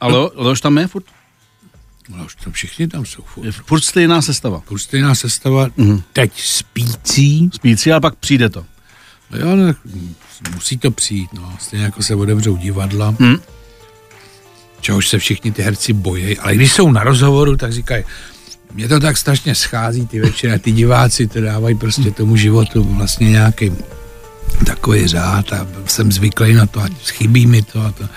Ale 0.00 0.30
Leoš 0.34 0.60
tam 0.60 0.78
je 0.78 0.86
furt? 0.86 1.04
No, 2.08 2.24
už 2.24 2.34
tam 2.34 2.52
všichni 2.52 2.88
tam 2.88 3.06
jsou. 3.06 3.22
furt. 3.22 3.44
Je 3.44 3.52
furt 3.52 3.80
stejná 3.80 4.22
sestava. 4.22 4.60
Furt 4.60 4.78
stejná 4.78 5.14
sestava, 5.14 5.68
teď 6.12 6.40
spící. 6.40 7.50
Spící, 7.54 7.92
ale 7.92 8.00
pak 8.00 8.14
přijde 8.14 8.48
to. 8.48 8.66
Jo, 9.40 9.56
no, 9.56 9.74
musí 10.54 10.78
to 10.78 10.90
přijít, 10.90 11.30
no. 11.32 11.52
Stejně 11.60 11.84
jako 11.84 12.02
se 12.02 12.14
otevřou 12.14 12.56
divadla, 12.56 13.14
Hmm. 13.20 13.36
čehož 14.80 15.08
se 15.08 15.18
všichni 15.18 15.52
ty 15.52 15.62
herci 15.62 15.92
bojí. 15.92 16.38
Ale 16.38 16.54
když 16.54 16.72
jsou 16.72 16.92
na 16.92 17.04
rozhovoru, 17.04 17.56
tak 17.56 17.72
říkají, 17.72 18.04
mě 18.74 18.88
to 18.88 19.00
tak 19.00 19.16
strašně 19.16 19.54
schází 19.54 20.06
ty 20.06 20.20
večery 20.20 20.52
a 20.52 20.58
ty 20.58 20.72
diváci 20.72 21.26
to 21.26 21.40
dávají 21.40 21.74
prostě 21.74 22.10
tomu 22.10 22.36
životu 22.36 22.84
vlastně 22.84 23.30
nějaký 23.30 23.72
takový 24.66 25.06
řád 25.06 25.52
a 25.52 25.66
jsem 25.86 26.12
zvyklý 26.12 26.54
na 26.54 26.66
to 26.66 26.80
a 26.80 26.88
chybí 27.12 27.46
mi 27.46 27.62
to 27.62 27.80
a 27.80 27.92
to. 27.92 28.08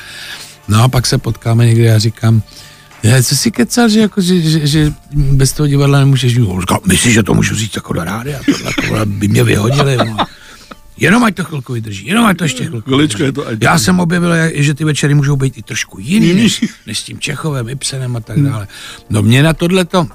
No 0.67 0.83
a 0.83 0.87
pak 0.87 1.07
se 1.07 1.17
potkáme 1.17 1.65
někde 1.65 1.95
a 1.95 1.99
říkám, 1.99 2.41
je, 3.03 3.23
co 3.23 3.35
si 3.35 3.51
kecal, 3.51 3.89
že, 3.89 3.99
jako, 3.99 4.21
že, 4.21 4.41
že, 4.41 4.67
že, 4.67 4.93
bez 5.13 5.51
toho 5.51 5.67
divadla 5.67 5.99
nemůžeš 5.99 6.33
žít? 6.33 6.47
Říkal, 6.59 6.79
myslíš, 6.87 7.13
že 7.13 7.23
to 7.23 7.33
můžu 7.33 7.55
říct 7.55 7.75
jako 7.75 7.93
do 7.93 8.03
rádia? 8.03 8.39
Tohle, 8.45 8.71
tohle 8.85 9.05
by 9.05 9.27
mě 9.27 9.43
vyhodili. 9.43 9.97
No. 9.97 10.17
Jenom 10.97 11.23
ať 11.23 11.35
to 11.35 11.43
chvilku 11.43 11.73
vydrží, 11.73 12.05
jenom 12.07 12.25
ať 12.25 12.37
to 12.37 12.43
ještě 12.43 12.65
chvilku 12.65 12.97
vydrží. 12.97 13.23
je 13.23 13.31
to, 13.31 13.47
ať- 13.47 13.57
Já 13.61 13.79
jsem 13.79 13.99
objevil, 13.99 14.33
že 14.53 14.73
ty 14.73 14.83
večery 14.83 15.13
můžou 15.13 15.35
být 15.35 15.57
i 15.57 15.61
trošku 15.61 15.99
jiný, 15.99 16.33
než, 16.33 16.65
než 16.87 16.99
s 16.99 17.03
tím 17.03 17.19
Čechovem, 17.19 17.69
Ibsenem 17.69 18.15
a 18.15 18.19
tak 18.19 18.41
dále. 18.41 18.67
No 19.09 19.21
mě 19.21 19.43
na 19.43 19.53
tohleto, 19.53 20.07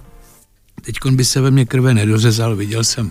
teď 0.83 0.95
by 1.11 1.25
se 1.25 1.40
ve 1.40 1.51
mně 1.51 1.66
krve 1.66 1.95
nedořezal, 1.95 2.57
viděl 2.57 2.85
jsem, 2.85 3.11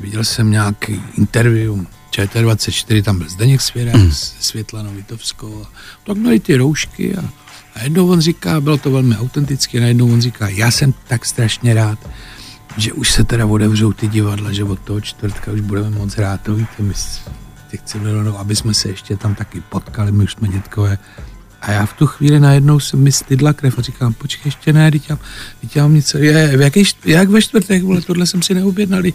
viděl 0.00 0.24
jsem 0.24 0.50
nějaký 0.50 1.02
interview, 1.18 1.80
ČT24, 2.12 3.02
tam 3.02 3.18
byl 3.18 3.28
Zdeněk 3.28 3.60
Svěrák 3.60 3.94
mm. 3.94 4.12
s 4.12 4.34
Světlanou 4.40 4.90
Vitovskou. 4.94 5.62
A 5.62 5.70
tak 6.06 6.16
měli 6.16 6.40
ty 6.40 6.56
roušky 6.56 7.16
a, 7.16 7.24
a 7.74 7.82
jednou 7.82 8.08
on 8.08 8.20
říká, 8.20 8.60
bylo 8.60 8.76
to 8.76 8.90
velmi 8.90 9.16
autentické, 9.16 9.80
najednou 9.80 10.12
on 10.12 10.20
říká, 10.20 10.48
já 10.48 10.70
jsem 10.70 10.94
tak 11.08 11.24
strašně 11.24 11.74
rád, 11.74 11.98
že 12.76 12.92
už 12.92 13.10
se 13.10 13.24
teda 13.24 13.46
otevřou 13.46 13.92
ty 13.92 14.08
divadla, 14.08 14.52
že 14.52 14.64
od 14.64 14.78
toho 14.80 15.00
čtvrtka 15.00 15.52
už 15.52 15.60
budeme 15.60 15.90
moc 15.90 16.14
hrát, 16.14 16.40
to 16.40 16.54
víte, 16.54 16.82
my 16.82 16.94
chceme 17.76 18.12
rovnou, 18.12 18.38
aby 18.38 18.56
jsme 18.56 18.74
se 18.74 18.88
ještě 18.88 19.16
tam 19.16 19.34
taky 19.34 19.60
potkali, 19.60 20.12
my 20.12 20.24
už 20.24 20.32
jsme 20.32 20.48
dětkové. 20.48 20.98
A 21.62 21.70
já 21.72 21.86
v 21.86 21.92
tu 21.92 22.06
chvíli 22.06 22.40
najednou 22.40 22.80
se 22.80 22.96
mi 22.96 23.12
stydla 23.12 23.52
krev 23.52 23.78
a 23.78 23.82
říkám, 23.82 24.14
počkej, 24.14 24.42
ještě 24.44 24.72
ne, 24.72 24.90
teď 24.90 25.10
já, 25.10 25.18
teď 25.60 25.76
já 25.76 25.82
mám 25.82 25.94
něco, 25.94 26.18
je, 26.18 26.56
v 26.56 26.60
jaký, 26.60 26.82
jak 27.04 27.28
ve 27.28 27.42
čtvrtek, 27.42 27.82
vole, 27.82 28.00
tohle 28.00 28.26
jsem 28.26 28.42
si 28.42 28.54
neobjednal, 28.54 29.02
teď- 29.02 29.14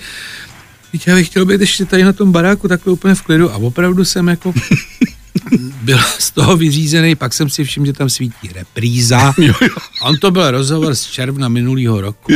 já 1.08 1.16
bych 1.16 1.28
chtěl 1.28 1.46
být 1.46 1.62
ještě 1.62 1.86
tady 1.86 2.04
na 2.04 2.14
tom 2.14 2.32
baráku 2.32 2.68
takhle 2.68 2.94
úplně 2.94 3.16
v 3.16 3.22
klidu 3.22 3.52
a 3.54 3.56
opravdu 3.58 4.06
jsem 4.06 4.28
jako 4.28 4.54
byl 5.82 6.00
z 6.20 6.32
toho 6.32 6.58
vyřízený, 6.58 7.16
pak 7.16 7.34
jsem 7.34 7.50
si 7.50 7.64
všiml, 7.64 7.86
že 7.86 7.94
tam 7.94 8.10
svítí 8.10 8.48
repríza. 8.56 9.34
A 10.02 10.06
on 10.06 10.18
to 10.18 10.32
byl 10.32 10.52
rozhovor 10.52 10.96
z 10.96 11.02
června 11.04 11.48
minulého 11.48 12.02
roku. 12.02 12.32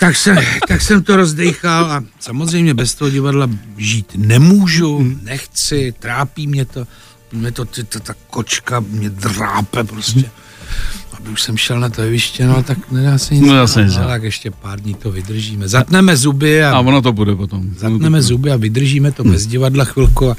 Tak, 0.00 0.16
jsem, 0.16 0.36
tak 0.68 0.82
jsem 0.82 1.02
to 1.02 1.16
rozdechal 1.16 1.84
a 1.92 2.04
samozřejmě 2.20 2.74
bez 2.74 2.94
toho 2.94 3.10
divadla 3.10 3.48
žít 3.76 4.12
nemůžu, 4.16 5.04
nechci, 5.22 5.94
trápí 5.98 6.46
mě 6.46 6.64
to, 6.64 6.86
mě 7.32 7.52
to, 7.52 7.64
ty, 7.64 7.84
to 7.84 8.00
ta 8.00 8.14
kočka 8.30 8.80
mě 8.80 9.10
drápe 9.10 9.84
prostě. 9.84 10.24
Aby 11.18 11.30
už 11.30 11.42
jsem 11.42 11.56
šel 11.56 11.80
na 11.80 11.88
to 11.88 12.02
jeviště, 12.02 12.46
no 12.46 12.62
tak 12.62 12.90
nedá 12.90 13.18
se 13.18 13.34
nic 13.34 13.42
No, 13.42 13.48
dá 13.48 13.54
dělat, 13.54 13.66
se 13.66 13.84
nic 13.84 13.92
no, 13.92 13.98
dělat. 13.98 14.08
tak 14.08 14.22
ještě 14.22 14.50
pár 14.50 14.80
dní 14.80 14.94
to 14.94 15.10
vydržíme. 15.10 15.68
Zatneme 15.68 16.16
zuby 16.16 16.64
a 16.64 16.76
A 16.76 16.80
ono 16.80 17.02
to 17.02 17.12
bude 17.12 17.34
potom. 17.36 17.70
zatneme 17.78 18.22
zuby 18.22 18.50
a 18.50 18.56
vydržíme 18.56 19.12
to 19.12 19.24
bez 19.24 19.46
divadla 19.46 19.84
chvilku 19.84 20.30
a 20.30 20.36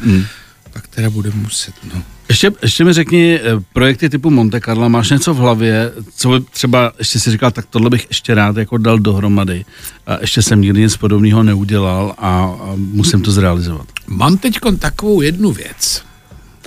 pak 0.77 0.87
teda 0.87 1.09
budeme 1.09 1.35
muset. 1.35 1.73
No. 1.93 2.01
Ještě, 2.29 2.51
ještě 2.61 2.83
mi 2.83 2.93
řekni, 2.93 3.39
eh, 3.39 3.41
projekty 3.73 4.09
typu 4.09 4.29
Monte 4.29 4.61
Carlo, 4.61 4.89
máš 4.89 5.09
něco 5.09 5.33
v 5.33 5.37
hlavě, 5.37 5.91
co 6.15 6.29
by 6.29 6.45
třeba, 6.51 6.91
ještě 6.99 7.19
si 7.19 7.31
říkal, 7.31 7.51
tak 7.51 7.65
tohle 7.69 7.89
bych 7.89 8.05
ještě 8.09 8.35
rád 8.35 8.57
jako 8.57 8.77
dal 8.77 8.99
dohromady. 8.99 9.65
A 10.07 10.17
ještě 10.21 10.41
jsem 10.41 10.61
nikdy 10.61 10.81
nic 10.81 10.97
podobného 10.97 11.43
neudělal 11.43 12.15
a, 12.17 12.29
a 12.61 12.73
musím 12.75 13.21
to 13.21 13.31
zrealizovat. 13.31 13.87
Mám 14.07 14.37
teď 14.37 14.59
takovou 14.79 15.21
jednu 15.21 15.51
věc. 15.51 16.01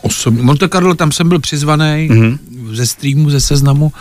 Osobně. 0.02 0.42
Monte 0.42 0.68
Carlo, 0.68 0.94
tam 0.94 1.12
jsem 1.12 1.28
byl 1.28 1.38
přizvaný 1.38 2.08
Mhm. 2.10 2.20
mm-hmm. 2.20 2.74
ze 2.74 2.86
streamu, 2.86 3.30
ze 3.30 3.40
seznamu 3.40 3.92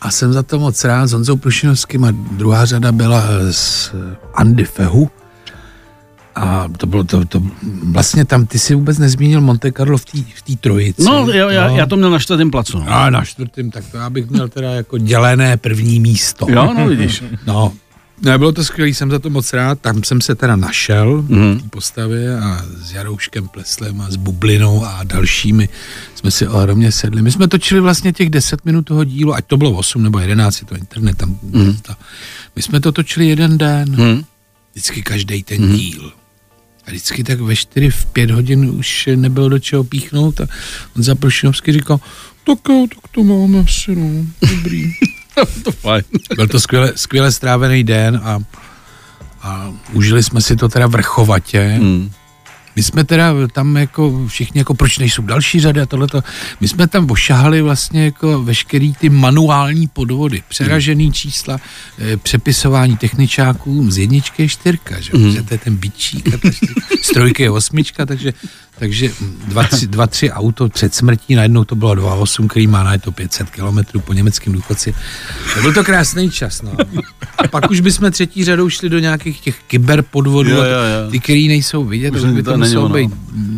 a 0.00 0.10
jsem 0.10 0.32
za 0.32 0.42
to 0.42 0.58
moc 0.58 0.84
rád 0.84 1.06
s 1.06 1.12
Honzou 1.12 1.36
Prušinovským 1.36 2.04
a 2.04 2.10
druhá 2.10 2.64
řada 2.64 2.92
byla 2.92 3.22
z 3.50 3.92
Andy 4.34 4.64
Fehu. 4.64 5.10
A 6.36 6.68
to 6.76 6.86
bylo 6.86 7.04
to, 7.04 7.24
to, 7.24 7.42
vlastně 7.82 8.24
tam, 8.24 8.46
ty 8.46 8.58
si 8.58 8.74
vůbec 8.74 8.98
nezmínil 8.98 9.40
Monte 9.40 9.72
Carlo 9.72 9.98
v 9.98 10.04
té 10.44 10.56
trojici. 10.60 11.02
No, 11.04 11.28
já, 11.30 11.50
já, 11.50 11.68
já 11.70 11.86
to 11.86 11.96
měl 11.96 12.10
na 12.10 12.18
čtvrtém 12.18 12.50
placu. 12.50 12.78
No. 12.78 12.84
A 12.88 13.10
na 13.10 13.24
čtvrtém, 13.24 13.70
tak 13.70 13.84
to 13.90 13.96
já 13.96 14.10
bych 14.10 14.30
měl 14.30 14.48
teda 14.48 14.70
jako 14.72 14.98
dělené 14.98 15.56
první 15.56 16.00
místo. 16.00 16.46
Jo, 16.48 16.74
no 16.78 16.88
vidíš. 16.88 17.22
No, 17.46 17.72
ne, 18.22 18.38
bylo 18.38 18.52
to 18.52 18.64
skvělé, 18.64 18.88
jsem 18.90 19.10
za 19.10 19.18
to 19.18 19.30
moc 19.30 19.52
rád. 19.52 19.80
Tam 19.80 20.04
jsem 20.04 20.20
se 20.20 20.34
teda 20.34 20.56
našel 20.56 21.22
Mhm. 21.28 21.40
mm. 21.44 21.58
v 21.58 21.62
té 21.62 21.68
postavě 21.68 22.38
a 22.38 22.64
s 22.82 22.92
Jarouškem 22.92 23.48
Pleslem 23.48 24.00
a 24.00 24.10
s 24.10 24.16
Bublinou 24.16 24.84
a 24.84 25.00
dalšími 25.04 25.68
jsme 26.14 26.30
si 26.30 26.48
ohromně 26.48 26.92
sedli. 26.92 27.22
My 27.22 27.32
jsme 27.32 27.48
točili 27.48 27.80
vlastně 27.80 28.12
těch 28.12 28.30
10 28.30 28.64
minut 28.64 28.82
toho 28.82 29.04
dílu, 29.04 29.34
ať 29.34 29.44
to 29.46 29.56
bylo 29.56 29.70
8 29.72 30.02
nebo 30.02 30.18
11, 30.18 30.60
je 30.60 30.66
to 30.66 30.76
internet 30.76 31.16
tam. 31.16 31.38
Mm. 31.42 31.76
To. 31.82 31.92
My 32.56 32.62
jsme 32.62 32.80
to 32.80 32.92
točili 32.92 33.28
jeden 33.28 33.58
den, 33.58 33.88
mm. 33.88 33.96
Hm. 33.96 34.22
vždycky 34.72 35.02
každý 35.02 35.42
ten 35.42 35.62
mm. 35.62 35.76
díl. 35.76 36.12
A 36.86 36.90
vždycky 36.90 37.24
tak 37.24 37.40
ve 37.40 37.56
4, 37.56 37.90
v 37.90 38.06
5 38.06 38.30
hodin 38.30 38.70
už 38.70 39.08
nebylo 39.14 39.48
do 39.48 39.58
čeho 39.58 39.84
píchnout 39.84 40.40
a 40.40 40.46
on 40.96 41.02
za 41.02 41.14
Prošinovský 41.14 41.72
říkal, 41.72 42.00
tak 42.46 42.58
jo, 42.68 42.86
tak 42.94 43.10
to 43.10 43.24
máme 43.24 43.58
asi, 43.60 43.96
no, 43.96 44.26
dobrý. 44.50 44.92
to 45.62 45.72
fajn. 45.72 46.02
Byl 46.36 46.46
to 46.48 46.60
skvěle, 46.60 46.92
skvěle 46.96 47.32
strávený 47.32 47.84
den 47.84 48.20
a, 48.24 48.38
a 49.42 49.74
užili 49.92 50.22
jsme 50.22 50.40
si 50.40 50.56
to 50.56 50.68
teda 50.68 50.86
vrchovatě. 50.86 51.78
Hm. 51.80 52.10
My 52.76 52.82
jsme 52.82 53.04
teda 53.04 53.32
tam 53.52 53.76
jako 53.76 54.26
všichni 54.26 54.58
jako 54.58 54.74
proč 54.74 54.98
nejsou 54.98 55.22
další 55.22 55.60
řady 55.60 55.80
a 55.80 55.86
tohleto. 55.86 56.22
My 56.60 56.68
jsme 56.68 56.86
tam 56.86 57.10
ošahali 57.10 57.62
vlastně 57.62 58.04
jako 58.04 58.42
veškerý 58.42 58.92
ty 58.94 59.08
manuální 59.08 59.88
podvody, 59.88 60.42
přeražený 60.48 61.12
čísla, 61.12 61.60
eh, 61.98 62.16
přepisování 62.16 62.96
techničáků 62.96 63.90
z 63.90 63.98
jedničky 63.98 64.42
je 64.42 64.48
čtyřka, 64.48 65.00
že? 65.00 65.10
Mm. 65.14 65.44
to 65.44 65.54
je 65.54 65.58
ten 65.58 65.76
bičík 65.76 66.34
a 66.34 66.38
ta 66.38 66.50
čtyřka, 66.50 66.80
z 67.02 67.08
trojky 67.08 67.42
je 67.42 67.50
osmička, 67.50 68.06
takže 68.06 68.32
takže 68.78 69.10
dva, 69.48 69.62
tři, 69.64 69.86
dva, 69.86 70.06
tři 70.06 70.30
auto 70.30 70.68
před 70.68 70.94
smrtí, 70.94 71.34
najednou 71.34 71.64
to 71.64 71.74
bylo 71.76 71.94
2,8, 71.94 72.48
který 72.48 72.66
má 72.66 72.82
na 72.84 72.98
to 72.98 73.12
500 73.12 73.50
kilometrů 73.50 74.00
po 74.00 74.12
německém 74.12 74.52
důchodci. 74.52 74.94
To 75.54 75.60
byl 75.60 75.72
to 75.74 75.84
krásný 75.84 76.30
čas, 76.30 76.62
no. 76.62 76.72
A 77.38 77.48
pak 77.48 77.70
už 77.70 77.80
bychom 77.80 78.10
třetí 78.10 78.44
řadou 78.44 78.68
šli 78.68 78.88
do 78.88 78.98
nějakých 78.98 79.40
těch 79.40 79.56
kyberpodvodů, 79.66 80.50
Jo, 80.50 80.56
jo, 80.56 80.62
jo. 80.64 81.10
ty, 81.10 81.20
který 81.20 81.48
nejsou 81.48 81.84
vidět, 81.84 82.14
Už 82.14 82.20
to 82.20 82.26
by 82.26 82.42
to 82.42 82.50
to 82.52 82.58
muselo 82.58 82.88
být. 82.88 83.10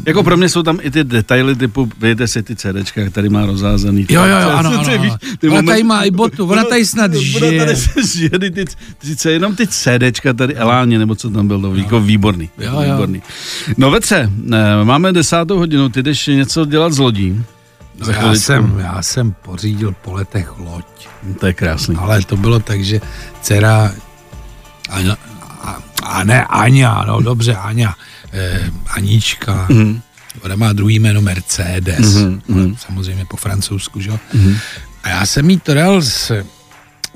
Jako 0.07 0.23
pro 0.23 0.37
mě 0.37 0.49
jsou 0.49 0.63
tam 0.63 0.79
i 0.83 0.91
ty 0.91 1.05
detaily 1.05 1.57
typu, 1.57 1.89
vidíte 2.01 2.29
si 2.29 2.43
ty 2.43 2.57
CDčka, 2.57 3.01
jak 3.01 3.13
tady 3.13 3.29
má 3.29 3.47
rozházený. 3.47 4.07
Jo, 4.11 4.25
jo, 4.25 4.29
jo, 4.43 4.49
ano, 4.51 4.71
ano, 4.79 4.81
ano. 4.81 5.17
ty 5.39 5.49
Ona 5.49 5.57
moment- 5.57 5.67
tady 5.67 5.83
má 5.83 6.03
i 6.03 6.11
botu, 6.11 6.47
ona 6.47 6.65
tady 6.65 6.87
snad 6.87 7.11
Ona 7.11 7.21
žije. 7.21 7.65
tady 7.65 7.77
se 7.77 7.91
žije, 8.19 8.31
ty, 8.31 8.51
ty, 8.51 8.65
ty, 8.99 9.17
ty, 9.17 9.31
jenom 9.31 9.57
ty 9.57 9.67
CDčka 9.67 10.33
tady, 10.33 10.55
Eláně, 10.55 10.99
nebo 10.99 11.15
co 11.15 11.31
tam 11.31 11.49
bylo, 11.49 11.75
jako 11.75 12.01
výborný. 12.01 12.51
Jo, 12.59 12.73
jo. 12.73 12.93
výborný. 12.93 13.23
No 13.77 13.91
Vetře, 13.91 14.31
eh, 14.53 14.85
máme 15.09 15.13
desátou 15.19 15.59
hodinu, 15.59 15.89
ty 15.89 16.03
jdeš 16.03 16.27
něco 16.27 16.65
dělat 16.65 16.93
z 16.93 16.99
lodí. 16.99 17.45
No, 17.99 18.07
Za 18.07 18.13
já, 18.13 18.35
jsem, 18.35 18.79
já 18.79 19.03
jsem 19.03 19.33
pořídil 19.33 19.95
po 20.03 20.13
letech 20.13 20.59
loď. 20.59 20.85
To 21.41 21.47
je 21.47 21.53
krásný. 21.53 21.97
Ale 21.97 22.23
to 22.23 22.37
bylo 22.37 22.61
tak, 22.61 22.85
že 22.85 23.01
dcera, 23.43 23.93
Aňa, 24.89 25.17
a, 25.63 25.79
a 26.03 26.25
ne 26.25 26.45
Aňa, 26.45 27.05
no 27.09 27.21
dobře, 27.21 27.55
Aňa, 27.55 27.95
eh, 28.33 28.71
Anička, 28.97 29.67
mm. 29.69 30.01
ona 30.43 30.57
má 30.57 30.73
druhý 30.73 30.99
jméno 30.99 31.21
Mercedes, 31.21 32.15
Mhm, 32.15 32.41
mhm. 32.49 32.77
samozřejmě 32.77 33.25
po 33.25 33.37
francouzsku, 33.37 34.01
že 34.01 34.11
jo. 34.11 34.19
A 35.03 35.09
já 35.09 35.27
jsem 35.27 35.51
jí 35.51 35.61
to 35.61 35.75
dal 35.75 36.03
s, 36.03 36.31
s 36.31 36.45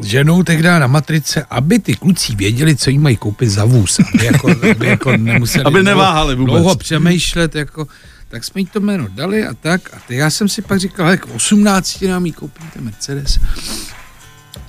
ženou 0.01 0.43
tehdy 0.43 0.63
na 0.69 0.87
matrice, 0.87 1.47
aby 1.51 1.79
ty 1.79 1.95
kluci 1.95 2.35
věděli, 2.35 2.77
co 2.77 2.91
jí 2.91 2.99
mají 2.99 3.17
koupit 3.17 3.49
za 3.51 3.65
vůz, 3.65 4.01
aby 4.15 4.25
jako, 4.25 4.51
aby 4.71 4.87
jako 4.87 5.17
nemuseli 5.17 5.65
Aby 5.65 5.81
dlouho- 5.81 5.85
neváhali 5.85 6.35
vůbec. 6.35 6.53
dlouho 6.53 6.77
přemýšlet, 6.77 7.55
jako, 7.55 7.87
tak 8.29 8.45
jsme 8.45 8.61
jí 8.61 8.67
to 8.67 8.81
jméno 8.81 9.09
dali 9.09 9.47
a 9.47 9.55
tak. 9.55 9.95
A 9.95 9.99
teď 10.09 10.17
já 10.17 10.31
jsem 10.31 10.49
si 10.49 10.63
pak 10.63 10.81
říkal, 10.81 11.09
jak 11.11 11.27
18 11.27 12.03
nám 12.03 12.27
jí 12.27 12.33
koupím 12.33 12.67
ten 12.75 12.85
Mercedes. 12.85 13.39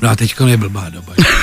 No 0.02 0.10
a 0.10 0.16
teďka 0.16 0.48
je 0.48 0.58
blbá 0.58 0.90
doba. 0.90 1.14
že? 1.18 1.24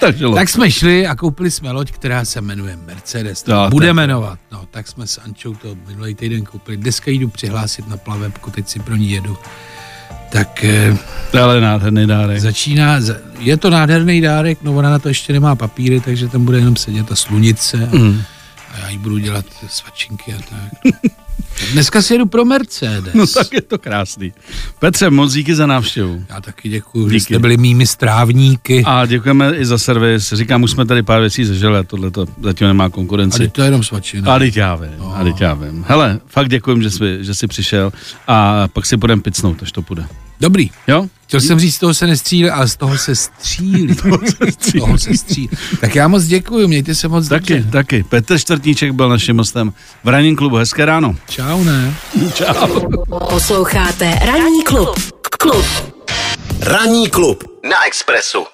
Takže 0.00 0.24
tak 0.34 0.48
jsme 0.48 0.70
šli 0.70 1.06
a 1.06 1.14
koupili 1.14 1.50
jsme 1.50 1.70
loď, 1.70 1.90
která 1.92 2.24
se 2.24 2.40
jmenuje 2.40 2.76
Mercedes. 2.86 3.42
To 3.42 3.66
bude 3.70 3.86
tak. 3.86 3.96
jmenovat. 3.96 4.38
No, 4.52 4.66
tak 4.70 4.88
jsme 4.88 5.06
s 5.06 5.18
Ančou 5.18 5.54
to 5.54 5.76
minulý 5.88 6.14
týden 6.14 6.44
koupili. 6.44 6.76
Dneska 6.76 7.10
jdu 7.10 7.28
přihlásit 7.28 7.88
na 7.88 7.96
plavebku, 7.96 8.50
teď 8.50 8.68
si 8.68 8.78
pro 8.78 8.96
ní 8.96 9.10
jedu. 9.10 9.38
Tak 10.32 10.64
eh, 10.64 10.96
ale 11.40 11.60
nádherný 11.60 12.06
dárek. 12.06 12.40
začíná, 12.40 13.00
za- 13.00 13.16
je 13.38 13.56
to 13.56 13.70
nádherný 13.70 14.20
dárek, 14.20 14.58
no 14.62 14.72
ona 14.74 14.90
na 14.90 14.98
to 14.98 15.08
ještě 15.08 15.32
nemá 15.32 15.56
papíry, 15.56 16.00
takže 16.00 16.28
tam 16.28 16.44
bude 16.44 16.58
jenom 16.58 16.76
sedět 16.76 17.06
ta 17.06 17.16
slunice 17.16 17.88
a, 17.92 17.96
Mm. 17.96 18.22
a 18.74 18.78
já 18.78 18.88
jí 18.88 18.98
budu 18.98 19.18
dělat 19.18 19.44
svačinky 19.68 20.34
a 20.34 20.38
tak. 20.38 20.94
Dneska 21.72 22.02
si 22.02 22.14
jedu 22.14 22.26
pro 22.26 22.44
Mercedes. 22.44 23.14
No 23.14 23.26
tak 23.26 23.52
je 23.52 23.60
to 23.62 23.78
krásný. 23.78 24.32
Petře, 24.78 25.10
moc 25.10 25.32
díky 25.32 25.54
za 25.54 25.66
návštěvu. 25.66 26.24
Já 26.28 26.40
taky 26.40 26.68
děkuji, 26.68 27.08
že 27.08 27.14
Díky. 27.14 27.20
jste 27.20 27.38
byli 27.38 27.56
mými 27.56 27.86
strávníky. 27.86 28.82
A, 28.86 29.00
A 29.00 29.06
děkujeme 29.06 29.56
i 29.56 29.64
za 29.66 29.78
servis. 29.78 30.32
Říkám, 30.32 30.62
už 30.62 30.70
jsme 30.70 30.86
tady 30.86 31.02
pár 31.02 31.20
věcí 31.20 31.44
zažili 31.44 31.78
a 31.78 31.82
tohle 31.82 32.10
to 32.10 32.26
zatím 32.42 32.66
nemá 32.66 32.84
a 32.84 32.88
konkurenci. 32.88 33.38
teď 33.38 33.52
to 33.52 33.60
je 33.62 33.66
jenom 33.66 33.82
svačina. 33.84 34.34
A 34.34 34.38
teď 34.38 34.56
já 34.56 34.74
vím, 34.74 34.90
a 35.14 35.24
teď 35.24 35.40
já 35.40 35.54
vím. 35.54 35.84
Hele, 35.88 36.20
fakt 36.26 36.48
děkujem, 36.48 36.82
že 36.82 36.90
jsi, 36.90 37.18
že 37.20 37.34
jsi 37.34 37.46
přišel 37.46 37.92
a 38.26 38.68
pak 38.68 38.86
si 38.86 38.96
budeme 38.96 39.22
picnout, 39.22 39.62
až 39.62 39.72
to 39.72 39.82
půjde. 39.82 40.06
Dobrý. 40.42 40.70
Jo? 40.88 41.06
Chtěl 41.26 41.40
jsem 41.40 41.60
říct, 41.60 41.74
z 41.74 41.78
toho 41.78 41.94
se 41.94 42.06
nestřílí, 42.06 42.50
ale 42.50 42.68
z 42.68 42.76
toho 42.76 42.98
se 42.98 43.16
střílí. 43.16 43.94
z 44.60 44.72
toho 44.78 44.98
se 44.98 45.16
střílí. 45.16 45.50
Tak 45.80 45.94
já 45.94 46.08
moc 46.08 46.24
děkuji, 46.24 46.68
mějte 46.68 46.94
se 46.94 47.08
moc 47.08 47.28
Taky, 47.28 47.54
dobře. 47.54 47.70
taky. 47.70 48.02
Petr 48.02 48.38
Čtvrtníček 48.38 48.92
byl 48.92 49.08
naším 49.08 49.38
hostem 49.38 49.72
v 50.04 50.08
ranním 50.08 50.36
klubu. 50.36 50.56
Hezké 50.56 50.84
ráno. 50.84 51.16
Čau, 51.28 51.64
ne? 51.64 51.94
Posloucháte 53.28 54.18
Ranní 54.26 54.64
klub. 54.64 54.88
Klub. 55.38 55.66
Ranní 56.60 57.10
klub 57.10 57.44
na 57.70 57.86
Expressu. 57.86 58.44